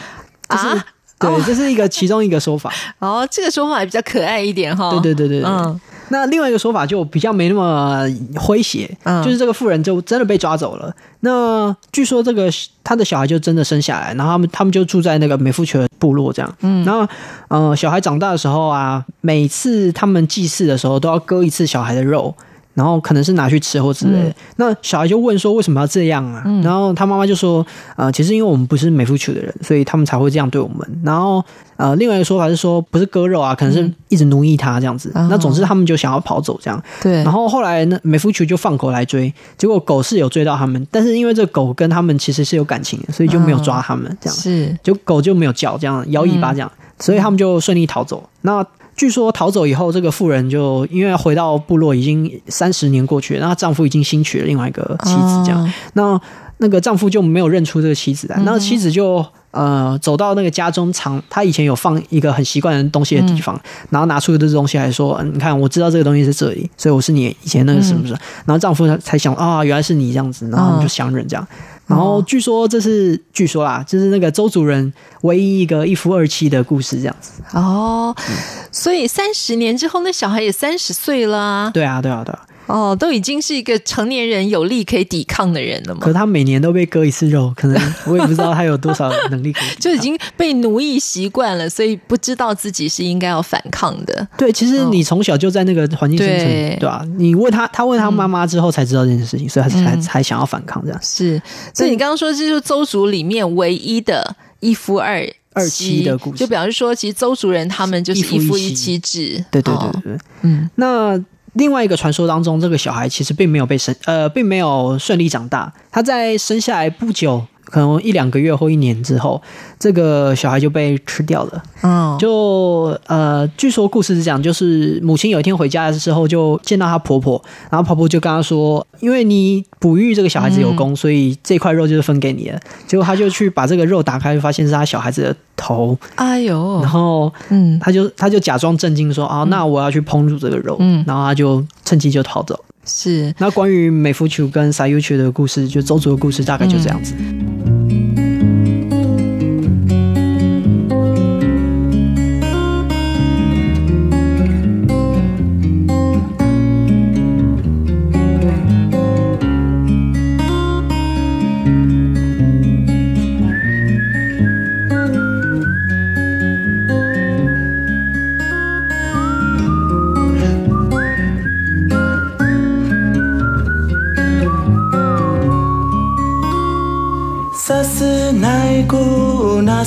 [0.47, 0.85] 就是、啊、
[1.17, 2.71] 对，这是一个其中一个说法。
[2.99, 4.91] 哦，这个说法也比较可爱一点哈。
[4.91, 5.49] 对对对对对。
[5.49, 10.93] 嗯那另外一个说法就比较没那么诙谐，嗯、就是这个妇人就真的被抓走了。
[11.21, 12.49] 那据说这个
[12.83, 16.55] 他的小孩就真的生下来，然后他们他们就住在那个美夫曲的部落这样。
[16.61, 17.07] 嗯，然后
[17.47, 22.33] 呃，小孩长大的时候啊，每次他们祭祀的时候都要割一次小孩的肉。
[22.75, 26.43] 然后可能是拿去吃或之类的，嗯、那小孩就问说为什么要这样啊？
[26.45, 31.01] 嗯、然后他妈妈就说，呃，其实因为我们不是美夫球的人，所以他们才会这样对我们。
[31.03, 31.43] 然后
[31.77, 35.09] 呃，另外一个说法是说不是割肉啊，可能是一直奴役他这样子。
[35.15, 36.83] 嗯、那总之他们就想要跑走这样。
[37.01, 37.23] 对。
[37.23, 44.37] 然后后来呢，美夫球就放狗来追，结果狗是有追到他们，但是因为这狗跟他们其实是有感情的，所以就没有抓他们这样。
[44.37, 44.79] 嗯、是。
[44.83, 48.29] 就狗就没有叫这样摇尾巴这样，嗯、所以他们就顺利逃走。
[48.41, 48.65] 那。
[48.95, 56.19] 据说逃走以后，这个妇人就因为回到部落已经三十年过去了，然后丈夫已经新娶了另外一个妻子，这样，那
[56.57, 71.45] 那个丈夫就没有认出这个妻子来，那妻子就呃走到那个家中藏他以前有放一个很习惯的东西的地方，嗯、然后拿出这东西来说：“你看，我知道这个东西在这里，所以我是你以前那个是不是？”嗯、然后丈夫才想啊，原来是你这样子，然后就相认这样。
[71.87, 77.41] 嗯、然后据说这是据说啦，就是那个周主人唯一一个一夫二妻的故事这样子。
[77.53, 78.35] 哦，嗯、
[78.71, 81.71] 所以三十年之后，那小孩也三十岁了啊。
[81.73, 82.45] 对啊，对啊，对啊。
[82.67, 85.99] 哦，都已经是一个成年人，有力可以抵抗的人了嘛？
[86.01, 94.27] 可是他每年都被割一次肉，可能我也不知道他有多少能力可以，就已经被奴役习惯了，所以不知道自己是应该要反抗的。
[94.37, 97.05] 对，其实你从小就在那个环境生存，对吧、啊？
[97.17, 100.99] 你问他，他问他妈妈之后才知道这件事情，嗯、所以他才才想要反抗这样。
[101.03, 101.39] 是，
[101.73, 109.45] 所以你刚刚说这就是邹族里面唯一的一夫二二妻的故事，就表示说，其实邹族人他们就是一夫一妻制。
[109.51, 111.23] 对对对对对，嗯，那。
[111.55, 115.73] 另外一个传说当中，这个小孩其实并没有被生，呃，并没有顺利长大。
[115.91, 117.45] 他在生下来不久，
[117.75, 119.41] 可能一两个月或一年之后，
[119.77, 121.61] 这个小孩就被吃掉了。
[121.83, 132.57] 嗯，就呃，据说故事是这样，就是母亲有一天回家的时候，就见到她婆婆，然后婆婆就跟她说：“因为你哺育这个小孩子有功，嗯、所以这块肉就是分给你的。”
[132.87, 135.97] 结果她就去把这个肉打开，就发现是她小孩子的头。
[136.15, 136.79] 哎呦！
[136.81, 142.57] 然后，嗯，她就她就假装震惊说：“啊，那我要去烹煮这个肉。”嗯，然后她就趁机就逃走。
[142.85, 143.35] 是。
[143.37, 147.13] 那关于美福球跟撒尤球的故事，就周族的故事，大概就这样子。
[147.19, 147.54] 嗯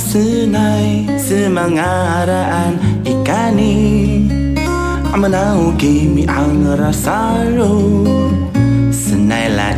[0.09, 3.75] senai semangaraan ikani.
[5.13, 8.07] Amanau kimi ang rasaro
[8.89, 9.69] senai la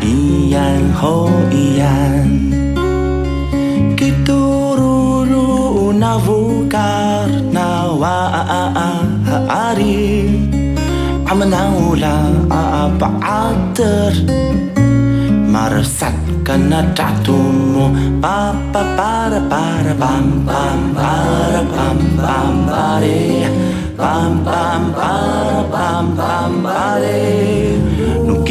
[0.51, 2.27] hoian hoian
[3.95, 5.47] Kitururu
[5.87, 8.89] unavukar na wa a a a
[9.31, 9.37] a
[9.71, 10.27] ari
[11.23, 12.15] Amnaula
[12.51, 14.11] a a ba'ater
[15.47, 18.83] Marsat kana tatumu para
[19.47, 23.47] para pam pam para pam pam pare.
[23.95, 27.19] Pam pam para pam pam pare.
[28.23, 28.43] No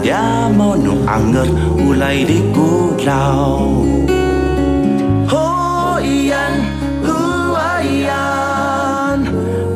[0.00, 3.84] diamano anget ulai di kulau
[5.28, 5.46] ho
[6.00, 6.54] ian
[7.04, 8.40] uayan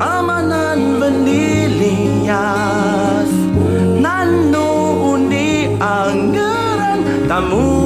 [0.00, 2.32] amanan vendilias
[4.00, 4.68] nanu
[5.12, 7.83] undi angeran tamu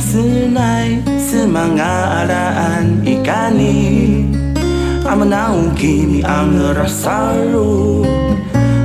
[0.00, 4.40] senai semangaraan ikani.
[5.10, 8.06] Amanau kini ang rasaru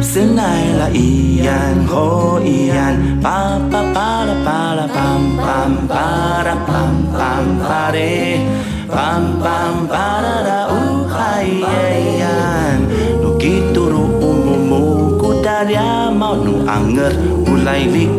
[0.01, 8.41] Senai la iyan ho iyan Pa pa para para pam pam para pam pam pare
[8.89, 12.89] Pam pam para ra uhai iyan
[13.22, 17.13] Nukituru umumu kudarya mau nu anger
[17.45, 18.14] ulai likulau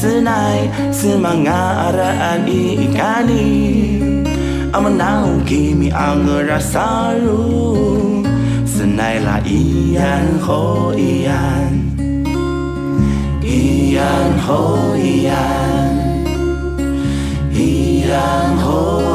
[0.00, 1.60] sinay sa mga
[1.92, 3.48] araan iikani
[4.72, 6.24] Amanang kimi ang
[6.56, 8.24] saru
[8.64, 11.72] Sanay la ian ho iyan
[13.44, 14.60] Iyan ho
[14.96, 15.94] iyan
[17.52, 19.09] Iyan ho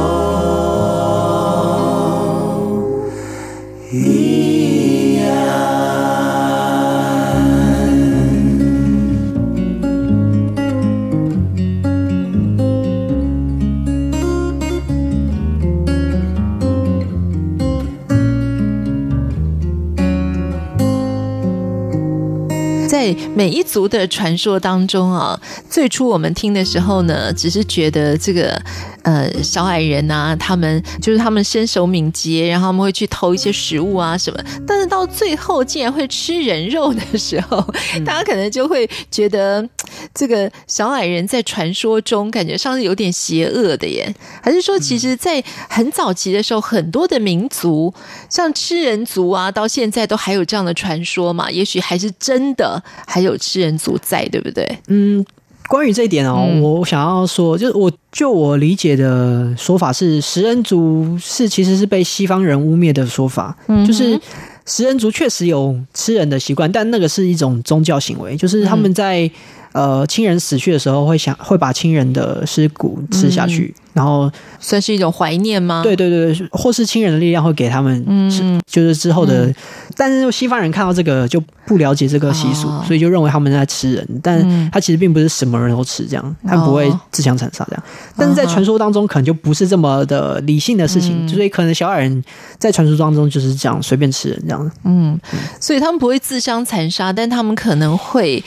[23.36, 25.38] 每一族的传说当中啊，
[25.70, 28.58] 最初我们听的时候呢，只是觉得这个
[29.06, 34.43] 呃小矮人啊，他们就是他们身手敏捷，然后他们会去偷一些食物啊什么。
[34.68, 37.62] 但是到最后竟然会吃人肉的时候，
[38.06, 39.66] 大家可能就会觉得
[40.14, 44.14] 这个小矮人在传说中感觉上是有点邪恶的耶？
[44.41, 47.93] 还是说，其实，在很早期的时候，很多的民族
[48.30, 51.49] 像吃人族啊，到现在都还有这样的传说嘛？
[51.49, 52.84] 也许还是真的。
[53.08, 54.68] 还有吃人族在，对不对？
[54.88, 55.24] 嗯，
[55.68, 64.20] 关于这一点哦，嗯、我想要说，就是我就我理解的说法是，食人族是其实是被西方人污蔑的说法，嗯、就是
[64.66, 69.32] 食人族确实有吃人的习惯，但那个是一种宗教行为，就是他们在、嗯、
[69.76, 73.76] 呃亲人死去的时候会想会把亲人的尸骨吃下去。
[73.78, 75.82] 嗯然后算是一种怀念吗？
[75.82, 79.46] 对对对，或是亲人的力量会给他们，嗯，就是之后的。
[79.46, 79.56] 嗯、
[79.96, 87.84] 但是西方人看到这个就不了解这个习俗，哦、所以就认为他们在吃人，但他其实并不是什么人都吃这样，他不会自相残杀这样。
[88.18, 92.22] 但是在传说当中，可能就不是这么的理性的事情，嗯、所以可能小矮人
[92.60, 94.72] 在传说当中就是这样随便吃人这样。
[94.84, 95.18] 嗯，
[95.62, 98.44] 所以他们不会自相残杀，但他们可能会。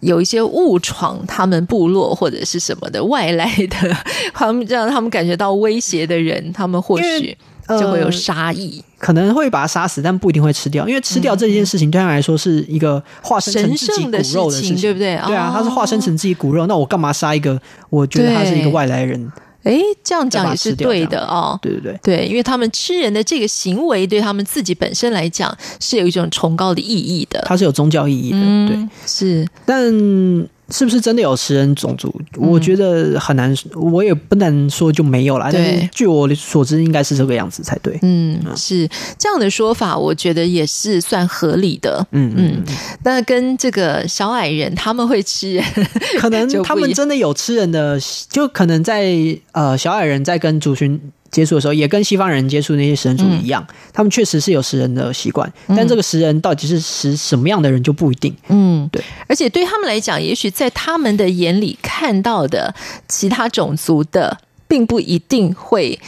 [0.00, 3.96] 有一些误闯他们部落或者是什么的外来的，
[4.32, 7.36] 他们让他们感觉到威胁的人，他们或许
[7.68, 15.18] 就会有杀意，呃，可能会把他杀死，但不一定会吃掉，因为吃掉这件事情对他来说是一个化身成自己骨肉的事情，对不对？
[15.26, 17.60] 对啊，他是化身成自己骨肉，那我干嘛杀一个？
[17.90, 19.30] 我觉得他是一个外来人。
[19.64, 21.58] 哎，这样讲也是对的哦。
[21.60, 28.38] 对对对，对，因为他们吃人的这个行为，对他们自己本身来讲是有一种崇高的意义的，它是有宗教意义的。
[28.40, 30.48] 嗯、对，是，但。
[30.70, 32.14] 是不是真的有食人种族？
[32.36, 35.50] 我觉得很难，我也不能说就没有啦。
[35.52, 37.98] 但是据我所知，应该是这个样子才对。
[38.02, 38.88] 嗯，是
[39.18, 42.06] 这样的说法，我觉得也是算合理的。
[42.12, 42.64] 嗯嗯，
[43.02, 45.64] 那跟这个小矮人他们会吃人，
[46.20, 47.98] 可能他们真的有吃人的，
[48.28, 49.14] 就可能在
[49.52, 51.00] 呃小矮人在跟族群。
[51.30, 58.34] 接触的时候，也跟西方人接触那些食人族一样，嗯、他们确实是有食人的习惯，嗯、但这个食人到底是食什么样的人就不一定。
[58.48, 59.02] 嗯，对。
[59.26, 62.74] 而且对他们来讲，也许在他们的眼里看到的
[63.08, 65.98] 其他种族的，并不一定会。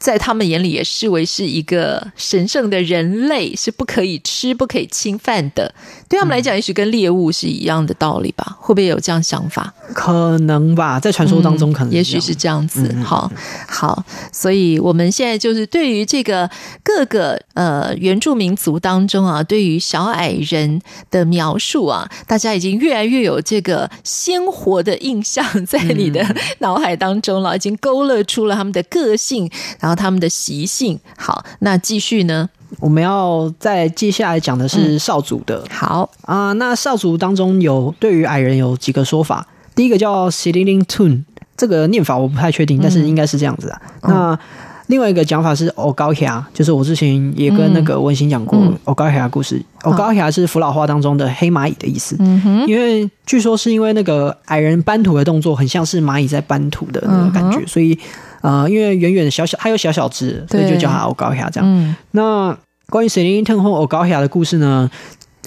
[0.00, 5.72] 在他们眼里也视为是一个神圣的人类，是不可以吃、不可以侵犯的。
[6.08, 8.56] 对他们来讲，也许跟猎物是一样的道理吧？
[8.58, 9.72] 会不会有这样想法？
[9.92, 12.90] 可能吧，在传说当中，可能、嗯、也许是这样子。
[12.92, 13.30] 嗯、好，
[13.68, 16.50] 好，所以我们现在就是对于这个
[16.82, 20.80] 各个呃原住民族当中啊，对于小矮人
[21.10, 26.26] 的描述啊，大家已经越来越有这个鲜活的印象在你的
[26.60, 29.48] 脑海当中了，嗯、已经勾勒出了他们的个性，
[29.78, 29.89] 然后。
[29.94, 32.48] 他们的习性好，那继续呢？
[32.78, 35.58] 我们要再接下来讲的是少族的。
[35.58, 39.44] 嗯、好啊、呃，那少族当中有对于矮人有几个说法。
[39.74, 41.24] 第一个叫 Sililin Tun，
[41.56, 43.80] 这个念法我不太确定，但是应该是这样子啊。
[44.02, 44.38] 嗯、那
[44.86, 49.60] 另外一个讲法是 Ogauhia，就是我之前也跟那个文心讲过 Ogauhia 故事。
[49.82, 52.14] Ogauhia 是福老话当中的黑蚂蚁的意思。
[52.20, 57.98] 嗯哼，因为据说是因为那个矮人搬土的动作很像是蚂蚁在搬土的那个感觉，嗯、所以。
[58.40, 61.68] 呃，因为远远的小小，它有小小只，所以就叫它欧高霞这样。
[61.68, 62.56] 嗯、那
[62.88, 64.90] 关于塞林特或欧高霞的故事呢？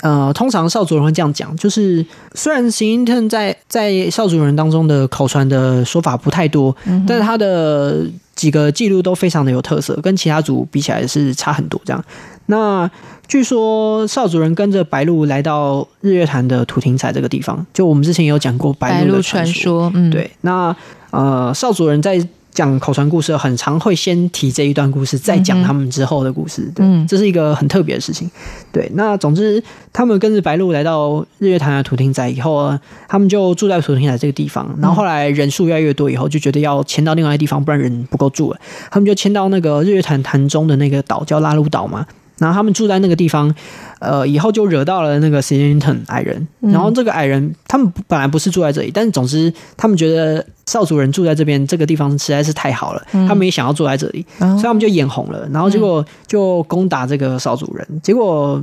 [0.01, 11.79] 呃，通常少主人会这样讲，就是虽然塞林特在在少主人当中的口传的说法不太多，嗯、但是他的几个记录都非常的有特色，跟其他组比起来是差很多。
[11.85, 12.03] 这样，
[12.47, 12.89] 那
[13.29, 19.89] 据说少主人跟着白鹿来到日月潭的土亭彩这个地方，就我们之前有讲过白鹿的传说。
[19.89, 20.75] 传说嗯、对，那
[21.11, 22.27] 呃，少主人在。
[22.53, 26.71] 讲口传故事很常会先提这一段故事，再讲他们之后的故事。
[26.75, 28.29] 对，这是一个很特别的事情。
[28.71, 34.73] 对，那总之他们跟着白鹿来到日月潭的土厅仔以后啊，他们就住在土厅仔这个地方。
[34.79, 38.59] 然后后来人数越来越多以后，就觉得要迁到另外一个地方，不然人不够住了。
[38.91, 42.05] 他们就迁到那个日月潭潭中的那个岛，叫拉鲁岛嘛。
[42.39, 43.53] 然后他们住在那个地方，
[43.99, 46.45] 呃，以后就惹到了那个 Selenton 矮人。
[46.59, 58.61] 然后这个矮人，他们本来不是住在这里，但是总之他们觉得少主人住在这边这个地方实在是太好了，他们也想要住在这里，所以他们就眼红了，然后结果就攻打这个少主人，结果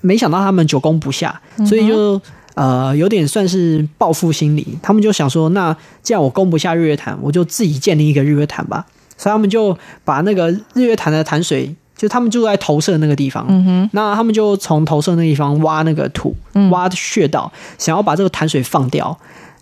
[0.00, 2.20] 没想到他们久攻不下，所以就
[2.54, 8.84] 呃有点算是报复心理，他们就想说，那既然我攻不下日月潭，我就自己建立一个日月潭吧，
[9.16, 11.74] 所以他们就把那个日月潭的潭水。
[12.02, 16.34] 就他们住在投射那个地方，嗯哼，那他们就从投射那个地方挖那个土，
[16.72, 19.16] 挖穴道，嗯、想要把这个潭水放掉。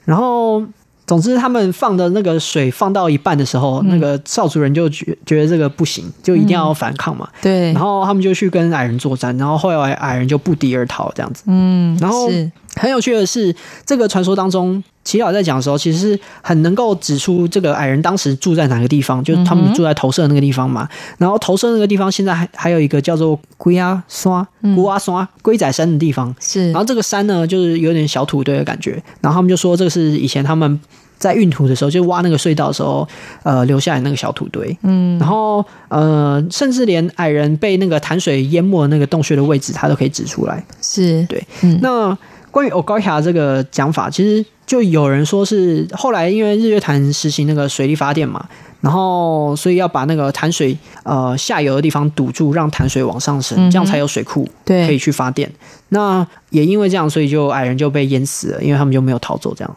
[0.06, 0.62] 然后，
[1.06, 7.28] 总之他们放的那个水放到一半的时候，嗯、那个少主人就觉觉得这个不行，就一定要反抗嘛。
[7.30, 11.42] 嗯、对，然后他们就去跟矮人作战，然后后来矮人就不敌而逃，这样子。
[11.46, 12.30] 嗯，然后
[12.76, 14.82] 很有趣的是，这个传说当中。
[15.10, 20.88] 齐老在讲的时候，其实是很能够指出这个矮人当时住在哪个地方，就是他们住在投射那个地方嘛。
[21.18, 24.46] 然后投射那个地方现在还还有一个叫做龟阿刷、
[24.76, 26.32] 龟阿刷、龟仔山的地方。
[26.38, 29.02] 是，然后这个山呢，就是有点小土堆的感觉。
[29.20, 30.78] 然后他们就说，这个是以前他们
[31.18, 33.06] 在运土的时候，就挖那个隧道的时候，
[33.42, 34.78] 呃，留下来那个小土堆。
[34.82, 40.64] 嗯，然后呃，甚至连矮人被那个潭水淹没的那个洞穴的位置，他都可以指出来。
[40.80, 41.44] 是对。
[41.62, 42.16] 嗯那
[42.50, 44.44] 关于欧高峡这个讲法，其实。
[44.66, 48.48] 就有人说是后来因为日月潭实行那个水力发电嘛，
[48.80, 55.50] 然后所以要把那个潭水呃下游的地方堵住，让潭水往上升，这样才有水库可以去发电。
[55.88, 59.76] 那也因为这样，所以就矮人就被淹死了，因为他们就没有逃走这样。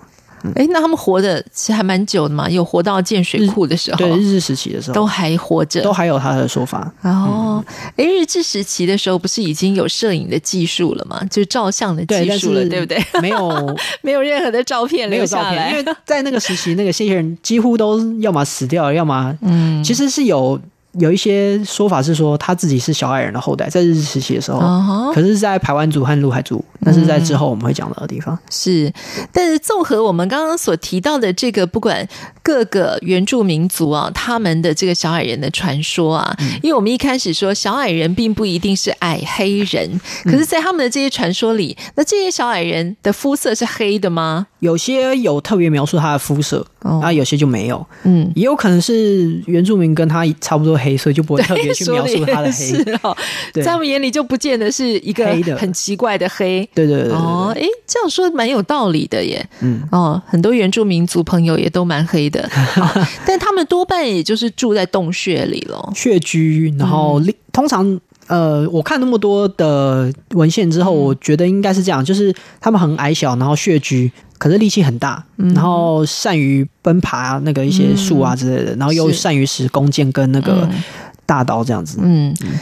[0.55, 6.91] 哎，那他们活的其实还蛮久的嘛，有活到建水库的时候，对日治时期的时候都还活着，都还有他的说法。
[7.01, 7.63] 哦，
[7.95, 11.23] 哎，日治时期的时候不是已经有摄影的技术了吗？
[11.31, 13.03] 就照相的技术了，对不对？
[13.21, 20.59] 没有， 没有任何的照片留下来，因为在那个时期，那个这些人几乎都要么死掉了，要么嗯，其实是有。
[20.99, 25.13] 有一些说法是说他自己是小矮人的后代，在日治时期的时候，uh huh.
[25.13, 28.37] 可是，在排湾族和陆海族，那是在之后我们会讲到的地方。
[28.51, 28.91] 是，
[29.31, 32.07] 但是综合我们刚刚所提到的这个，不管
[32.41, 44.47] 各个原住民族啊，他们的这个小矮人的传说啊，嗯、因为我们一开始说小矮人并不一定是矮黑人，可是，在他们的这些传说里，那这些小矮人的肤色是黑的吗？
[44.59, 47.85] 有些有特别描述他的肤色，那、哦、有些就没有。
[48.03, 52.51] 嗯，也有可能是原住民跟他差不多黑，所以就不会特别去描述他的黑。
[52.51, 53.15] 是哦，
[53.63, 55.25] 在我们眼里就不见得是一个
[55.57, 56.67] 很奇怪的黑。
[56.75, 59.43] 对对对，哦，哎，这样说蛮有道理的耶。
[59.61, 62.49] 嗯，哦，很多原住民族朋友也都蛮黑的，
[63.25, 67.99] 但他们多半也就是住在洞穴里咯，穴居，然后、嗯、通常。
[68.27, 80.69] 呃，我看那么多的文献之后，我觉得应该是这样，就是他们很矮小，然后血居，可是力气很大，然后善于奔爬那个一些树啊之类的，然后又善于使弓箭跟那个
[81.25, 81.99] 大刀这样子。
[82.01, 82.35] 嗯。
[82.41, 82.59] 嗯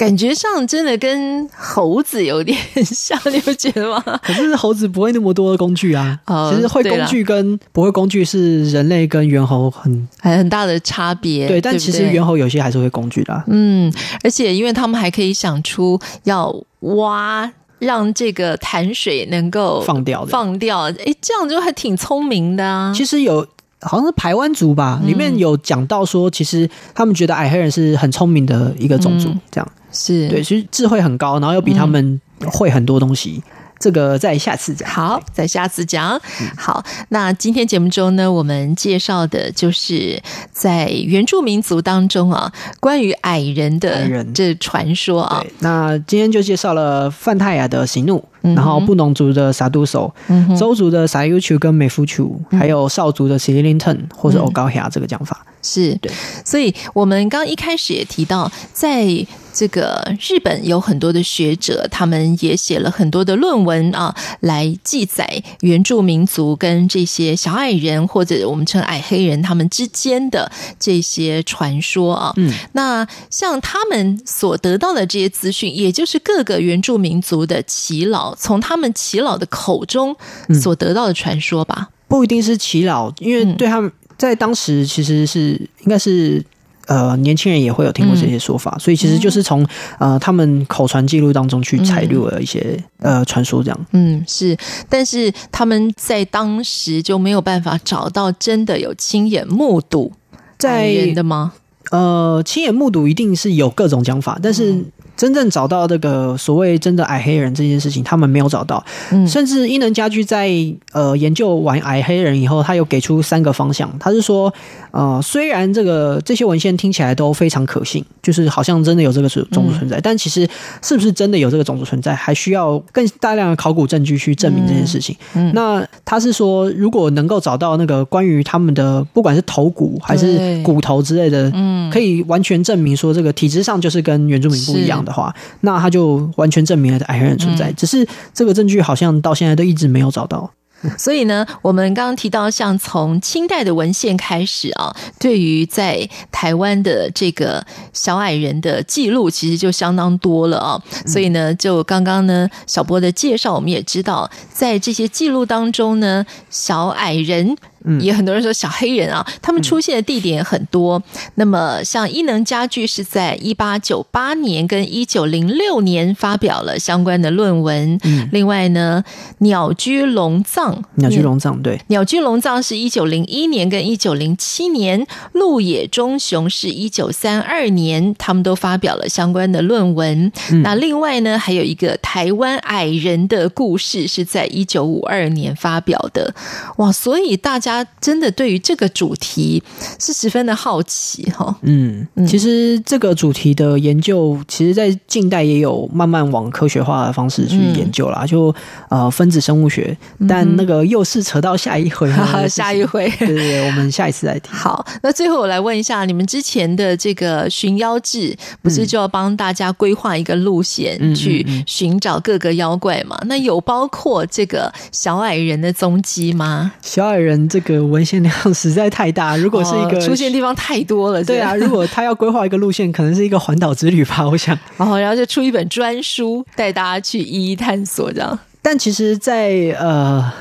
[0.00, 4.02] 感觉上真的跟猴子有点像，你不觉得吗？
[4.22, 6.18] 可是猴子不会那么多的工具啊。
[6.24, 11.46] 哦、其实会工具跟不会工具是人类跟猿猴很还很大的差别。
[11.46, 13.44] 对，但其实猿猴有些还是会工具的、啊。
[13.48, 13.92] 嗯，
[14.24, 20.90] 而且因为他们还可以想出要挖，让这个潭水能够放掉，放掉。
[21.04, 22.90] 哎，这样就还挺聪明的啊。
[22.96, 23.46] 其实有。
[23.80, 30.28] 好像是排湾族吧，里面有讲到说，其实他们觉得矮黑人是很聪明的一个种族，这样、嗯、是。
[30.28, 33.42] 对，其实智慧很高，然后又比他们会很多东西。
[33.80, 36.20] 嗯这个在下次讲，好，在下次讲。
[36.54, 40.22] 好，那今天节目中呢，我们介绍的就是
[40.52, 45.42] 在原住民族当中啊，关于矮人的这传说啊。
[45.60, 55.46] 那今天就介绍了泛泰雅的喜怒，然后布农族的萨杜索，嗯、哼邹族的萨尤丘跟美夫丘，嗯、还有少族的西里林腾或者欧高霞这个讲法。
[55.62, 56.10] 是对，
[56.44, 59.06] 所以我们刚一开始也提到，在
[59.52, 72.32] 这个日本有很多的学者，他们也写了很多的论文啊，来记载原住民族跟这些小矮人或者我们称矮黑人他们之间的这些传说啊。
[72.36, 80.16] 嗯，那像他们所得到的这些资讯，也就是各个原住民族的耆老从他们耆老的口中
[80.62, 81.88] 所得到的传说吧？
[81.90, 83.92] 嗯，不一定是耆老，因为对他们。
[84.20, 86.44] 在当时，其实是应该是
[86.86, 89.66] 呃，年轻人也会有听过这些说法，嗯、所以其实就是从
[89.98, 93.86] 呃他们口传记录当中去采录了一些、嗯、呃传说，这样。
[93.92, 94.54] 嗯，是，
[94.90, 100.12] 但是他们在当时就没有办法找到真的有亲眼目睹
[100.58, 101.54] 在人的吗？
[101.90, 104.84] 呃，亲眼目睹一定是有各种讲法，但是
[105.20, 108.82] 真正找到这个所谓真的矮黑人这件事情，他们没有找到。
[109.10, 110.50] 嗯，甚至伊能家居在
[110.92, 113.94] 呃研究完矮黑人以后，他有给出三个方向。
[113.98, 114.50] 他是说，
[114.92, 120.48] 呃，虽然这个这些文献听起来都非常可信，就是好像真的有这个种族存在，嗯、但其实
[120.80, 125.14] 是不是真的有这个种族存在，还需要更大量的考古证据去证明这件事情。
[125.34, 137.72] 嗯，那他是说，如果能够找到那个关于他们的不管是头骨还是骨头之类的，嗯，可以完全证明说这个体质上就是跟原住民不一样的话，那他就完全证明了矮黑人存在。
[137.72, 140.50] 只是这个证据好像到现在都一直没有找到。
[140.96, 150.82] 所以呢，我们刚刚提到，像从清代的文献开始啊，对于在台湾的这个小矮人的记录，其实就相当多了啊。
[151.06, 157.58] 所以呢，就刚刚呢，小波的介绍，我们也知道，在这些记录当中呢，小矮人。
[157.98, 160.98] 也很多人说小黑人啊，他们出现的地点很多。
[160.98, 161.02] 嗯、
[161.36, 167.98] 那么像伊能家具是在一八九八年跟一九零六年发表了相关的论文。
[168.04, 169.02] 嗯、另外呢，
[169.38, 180.30] 鸟居龙藏，鸟居龙藏对，鸟居龙藏是一九零一年跟一九零七年，鹿野忠雄是一九三二年，他们都发表了相关的论文。
[180.52, 186.34] 嗯、那另外呢，还有一个台湾矮人的故事是在一九五二年发表的。
[186.76, 187.69] 哇，所以大家。
[187.70, 189.62] 他真的对于这个主题
[190.00, 191.56] 是十分的好奇哈。
[191.62, 198.24] 嗯，其实这个主题的研究，其实在近代也有慢慢往科学化的方式去研究啦。
[198.24, 198.54] 嗯、就
[198.88, 199.96] 呃分子生物学，
[200.28, 204.52] 但那个又是扯到下一回，嗯、 下一回， 对对对，我们下一次再听。
[204.52, 213.16] 好，那最后我来问一下，你们之前的这个寻妖志，不是就要帮大家规划一个路线，嗯、去寻找各个妖怪吗？
[213.26, 216.72] 那有包括这个小矮人的踪迹吗？
[216.82, 217.59] 小矮人这。
[217.60, 224.56] 这个文献量实在太大，如果是一个、哦、出现地方太多了，对啊， 如果他要规划一个路线，可能是一个环岛之旅吧，我想。
[224.76, 228.38] 哦，然后就出一本专书，带大家去一一探索这样。
[228.62, 230.32] 但其实在，在呃，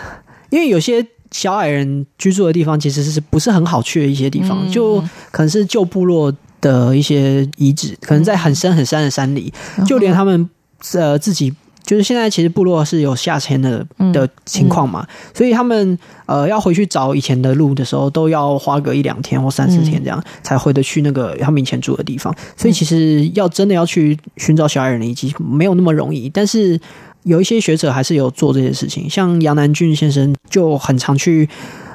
[0.49, 4.99] 因为有些小矮人居住的地方，其实是不是很好去的一些地方，嗯、就
[5.32, 10.49] 可能是旧部落的一些遗址，可能在很深很深的山里，嗯、就连他们
[10.93, 11.53] 呃自己。
[11.90, 13.84] 就是现在，其实部落是有下迁的
[14.14, 22.32] 的情况嘛，嗯嗯、所以他们呃要回去找以前的路的时候，都要花个一两天或三四天这样，才回得去那个他们以前住的地方。
[22.56, 26.30] 所以其实要真的要去寻找小矮人的遗迹，没有那么容易。
[26.30, 26.80] 但是
[27.24, 31.50] 有一些学者还是有做这些事情，像杨南俊先生就很常去。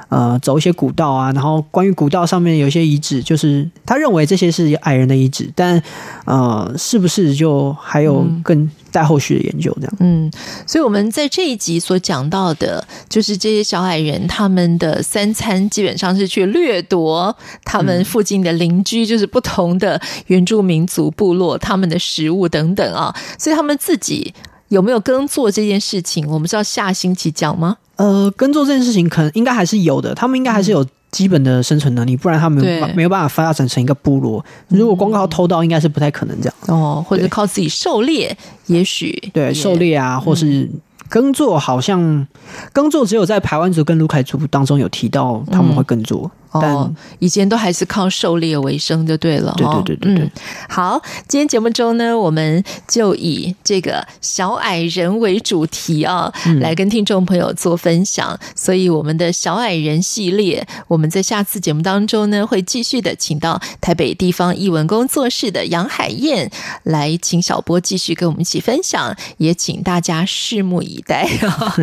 [0.09, 5.81] 呃，走一些古道啊，然后关于古道上面有一些遗址，就是他认为这些是矮人的遗址，但
[6.25, 9.93] 呃，是不是就还有更待后续的研究这样？
[9.99, 10.31] 嗯，
[10.67, 24.33] 所以我们在这一集所讲到的，就是这些小矮人他们的三餐基本上是去掠夺他们附近的邻居，就是不同的原住民族部落他们的食物等等啊，所以他们自己
[24.69, 27.77] 有没有耕作这件事情，我们是要下星期讲吗？
[27.97, 34.43] 呃，耕作这件事情可能应该还是有的，他们应该还是有基本的生存能力，不然他们没有没有办法发展成一个部落。
[34.67, 36.55] 如果光靠偷盗，应该是不太可能这样。
[36.67, 38.35] 哦，或者靠自己狩猎，
[38.65, 40.69] 也许对狩猎啊，或是
[41.07, 42.27] 耕作，好像
[42.73, 46.29] 耕作只有在排湾族跟卢凯族当中有提到他们会耕作。
[46.59, 49.53] 哦，以前都还是靠狩猎为生就对了。
[49.57, 50.23] 对对对对对。
[50.25, 50.31] 嗯，
[50.69, 58.39] 好，今天节目中呢，我们就以这个小矮人为主题啊，来跟听众朋友做分享。
[58.55, 66.51] 所以我们的小矮人系列，我们在下次节目当中呢，会继续的请到台北地方译文工作室的杨海燕
[66.83, 71.27] 来，请小波继续跟我们一起分享，也请大家拭目以待。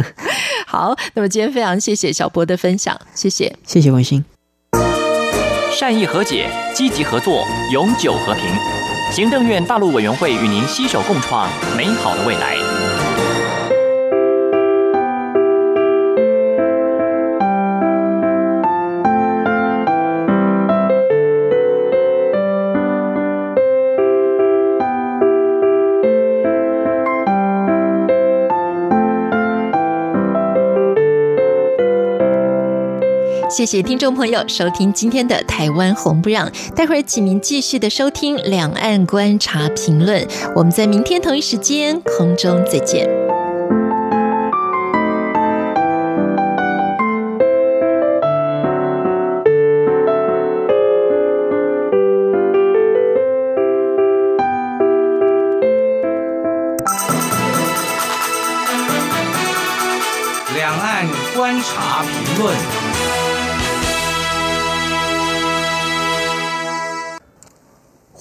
[0.67, 4.25] 好，那么今天非常谢谢小波的分享，谢谢，谢谢文心。
[5.75, 8.45] 善意和解，积极合作，永久和平。
[9.11, 12.82] 行政院大陆委员会与您携手共创美好的未来。
[33.53, 40.27] 谢谢听众朋友收听今天的台湾红不让，待会儿请您继续的收听两岸观察评论，
[40.57, 43.22] 我们在明天同一时间空中再见。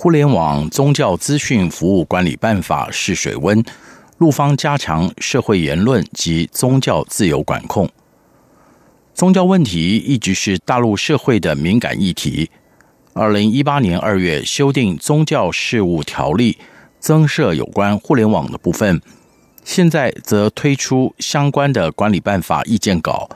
[0.02, 3.64] 互联网宗教资讯服务管理办法试水温，
[4.18, 7.88] 陆方加强社会言论及宗教自由管控。
[9.14, 12.50] 宗教问题一直是大陆社会的敏感议题。
[13.14, 16.58] 二零一八年二月修订宗教事务条例，
[17.00, 19.00] 增设有关互联网的部分。
[19.64, 23.30] 现在则推出相关的管理办法意见稿，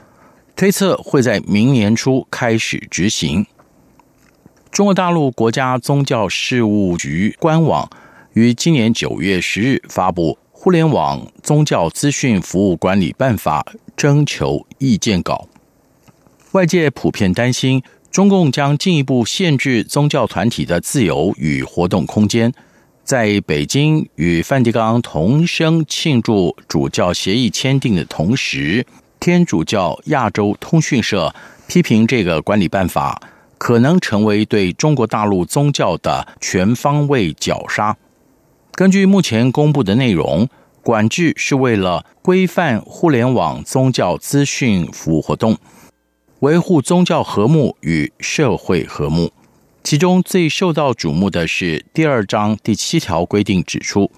[0.56, 3.46] 推测会在明年初开始执行。
[4.76, 7.90] 中国大陆国家宗教事务局官网
[8.34, 13.66] 于今年九月十日发布《互联网宗教资讯服务管理办法》
[13.96, 15.48] 征求意见稿。
[16.52, 22.54] 外界普遍担心，中共将进一步限制宗教团体的自由与活动空间。
[23.06, 28.86] 在北京与梵蒂冈同声庆祝主教协议签订的同时，
[29.22, 31.34] 天主教亚洲通讯社
[31.66, 33.22] 批评这个管理办法
[33.58, 37.98] 可能成为对中国大陆宗教的全方位绞杀。
[38.74, 40.48] 根据目前公布的内容，
[40.84, 45.58] 管制是为了规范互联网宗教资讯服务活动，
[46.42, 49.32] 维护宗教和睦与社会和睦。
[49.84, 54.12] 其中最受到瞩目的是第二章第七条规定指出，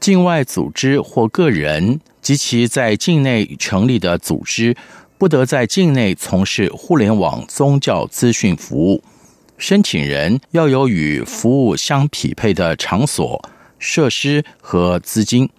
[0.00, 4.76] 境外组织或个人及其在境内成立的组织，
[5.18, 9.02] 不得在境内从事互联网宗教资讯服务。
[9.56, 13.42] 申请人要有与服务相匹配的场所、
[13.78, 15.50] 设施和资金。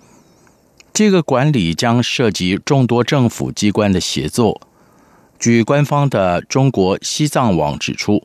[0.94, 4.62] 这个管理将涉及众多政府机关的协作。
[5.38, 8.24] 据官方的中国西藏网指出。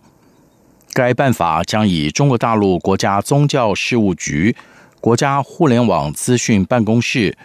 [0.95, 4.55] 该办法将以中国大陆国家宗教事务局、
[5.01, 7.37] 国家互联网资讯办公室、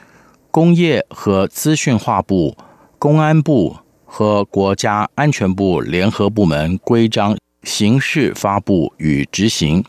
[0.51, 2.55] 工业和资讯化部、
[2.99, 9.81] 公安部和国家安全部联合部门规章形式发布与执行。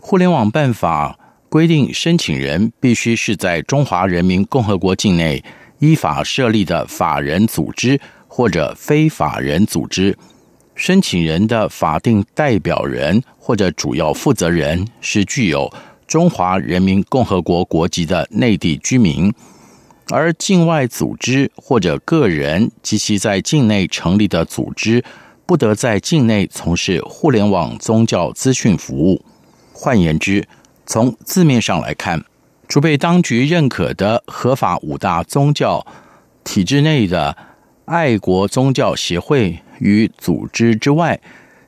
[0.00, 1.16] 互联网办法
[1.48, 5.44] 规定，申请人必须是在中华人民共和国境内
[5.78, 10.18] 依法设立的法人组织或者非法人组织。
[10.74, 15.72] 申请人的法定代表人或者主要负责人是具有
[16.08, 19.32] 中华人民共和国国籍的内地居民，
[20.12, 25.02] 而境外组织或者个人及其在境内成立的组织，
[25.46, 29.24] 不得在境内从事互联网宗教资讯服务。
[29.72, 30.46] 换言之，
[30.84, 32.22] 从字面上来看，
[32.68, 35.84] 除被当局认可的合法五大宗教
[36.44, 37.36] 体制内的
[37.86, 39.58] 爱国宗教协会。
[39.78, 41.20] 与组织之外，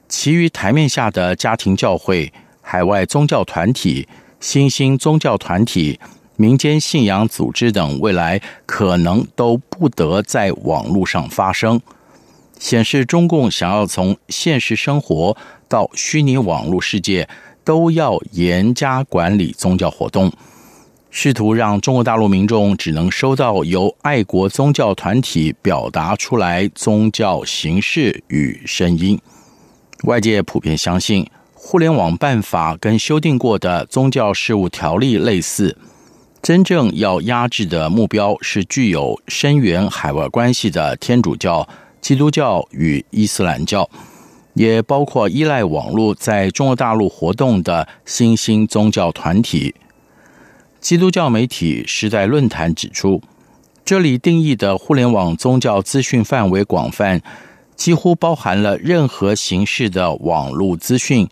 [0.09, 4.07] 其余台面下的家庭教会、海外宗教团体、
[4.38, 5.99] 新兴宗教团体、
[6.37, 11.80] 民间信仰组织等，未来可能都不得在网络上发声，
[12.59, 15.37] 显示中共想要从现实生活
[15.68, 17.28] 到虚拟网络世界
[17.62, 20.32] 都要严加管理宗教活动。
[21.16, 29.16] 试图让中国大陆民众只能收到由爱国宗教团体表达出来宗教形式与声音。
[30.03, 31.24] 外界普遍相信，
[31.55, 35.78] 互联网办法跟修订过的宗教事务条例类似，
[36.45, 41.66] 真正要压制的目标是具有深远海外关系的天主教、
[42.03, 43.88] 基督教与伊斯兰教，
[44.53, 49.74] 也包括依赖网络在中国大陆活动的新兴宗教团体。
[50.82, 53.22] 基督教媒体时代论坛指出，
[53.82, 57.22] 这里定义的互联网宗教资讯范围广泛，
[57.74, 61.26] 几乎包含了任何形式的网络资讯，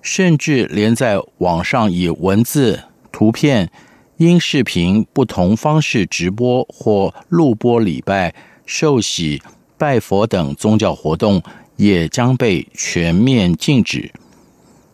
[0.00, 3.70] 甚至连在网上以文字、图片、
[4.16, 8.32] 因视频不同方式直播或录播礼拜、
[8.64, 9.42] 受洗、
[9.76, 11.42] 拜佛等宗教活动，
[11.76, 14.12] 也将被全面禁止。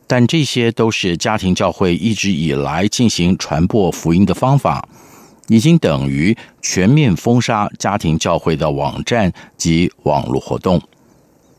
[0.07, 4.89] 但这些都是家庭教会一直以来进行传播福音的方法，
[5.49, 10.81] 已经等于全面封杀家庭教会的网站及网络活动。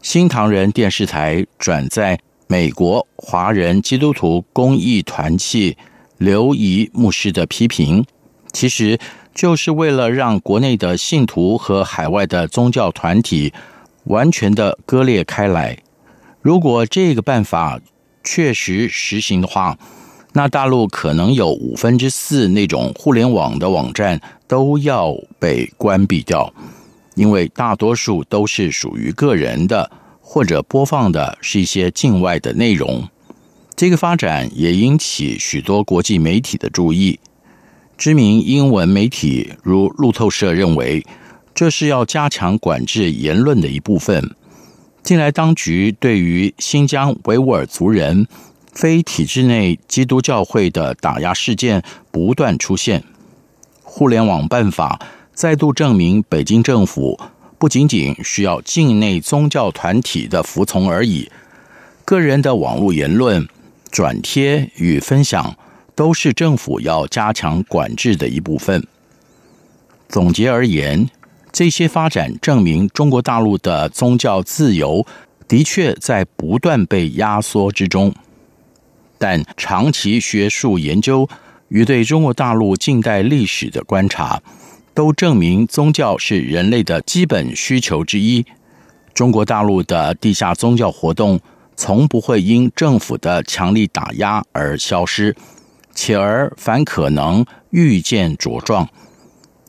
[0.02, 5.78] 新唐人电视台转载美国华人基督徒公益团契
[6.22, 8.06] 刘仪牧师的批评，
[8.54, 9.00] 其实
[9.34, 13.52] 就是为了让国内的信徒和海外的宗教团体
[14.04, 15.76] 完全的割裂开来。
[16.40, 17.80] 如果这个办法，
[18.24, 19.76] 确实实行的话，
[20.34, 26.54] 那大陆可能有五分之四那种互联网的网站都要被关闭掉，
[27.16, 29.90] 因为大多数都是属于个人的，
[30.22, 33.10] 或者播放的是一些境外的内容。
[33.82, 37.20] 这个发展也引起许多国际媒体的注意。
[37.98, 41.04] 知名英文媒体如路透社认为，
[41.56, 44.36] 这是要加强管制言论的一部分。
[45.02, 48.28] 近来，当局对于新疆维吾尔族人
[48.72, 53.04] 非体制内基督教会的打压事件不断出现。
[53.82, 55.02] 互联网办法
[55.34, 57.20] 再度证明，北京政府
[57.58, 61.32] 不仅仅需要境内宗教团体的服从而已，
[62.06, 63.48] 个人的网络言论、
[63.92, 65.56] 转贴与分享
[65.94, 68.88] 都是政府要加强管制的一部分。
[70.08, 71.10] 总结而言，
[71.52, 75.06] 这些发展证明中国大陆的宗教自由
[75.48, 78.14] 的确在不断被压缩之中。
[79.18, 81.30] 但长期学术研究
[81.68, 84.42] 与对中国大陆近代历史的观察，
[84.94, 88.46] 都证明宗教是人类的基本需求之一。
[89.14, 91.40] 中国大陆的地下宗教活动
[91.76, 95.36] 从不会因政府的强力打压而消失，
[95.96, 98.88] 且而反可能愈见茁壮。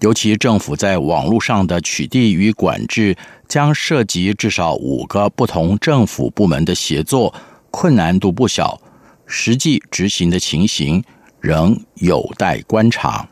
[0.00, 3.16] 尤其政府在网络上的取缔与管制，
[3.48, 7.32] 将涉及至少五个不同政府部门的协作，
[7.70, 8.80] 困难度不小。
[9.26, 11.02] 实际执行的情形
[11.40, 13.26] 仍有待观察。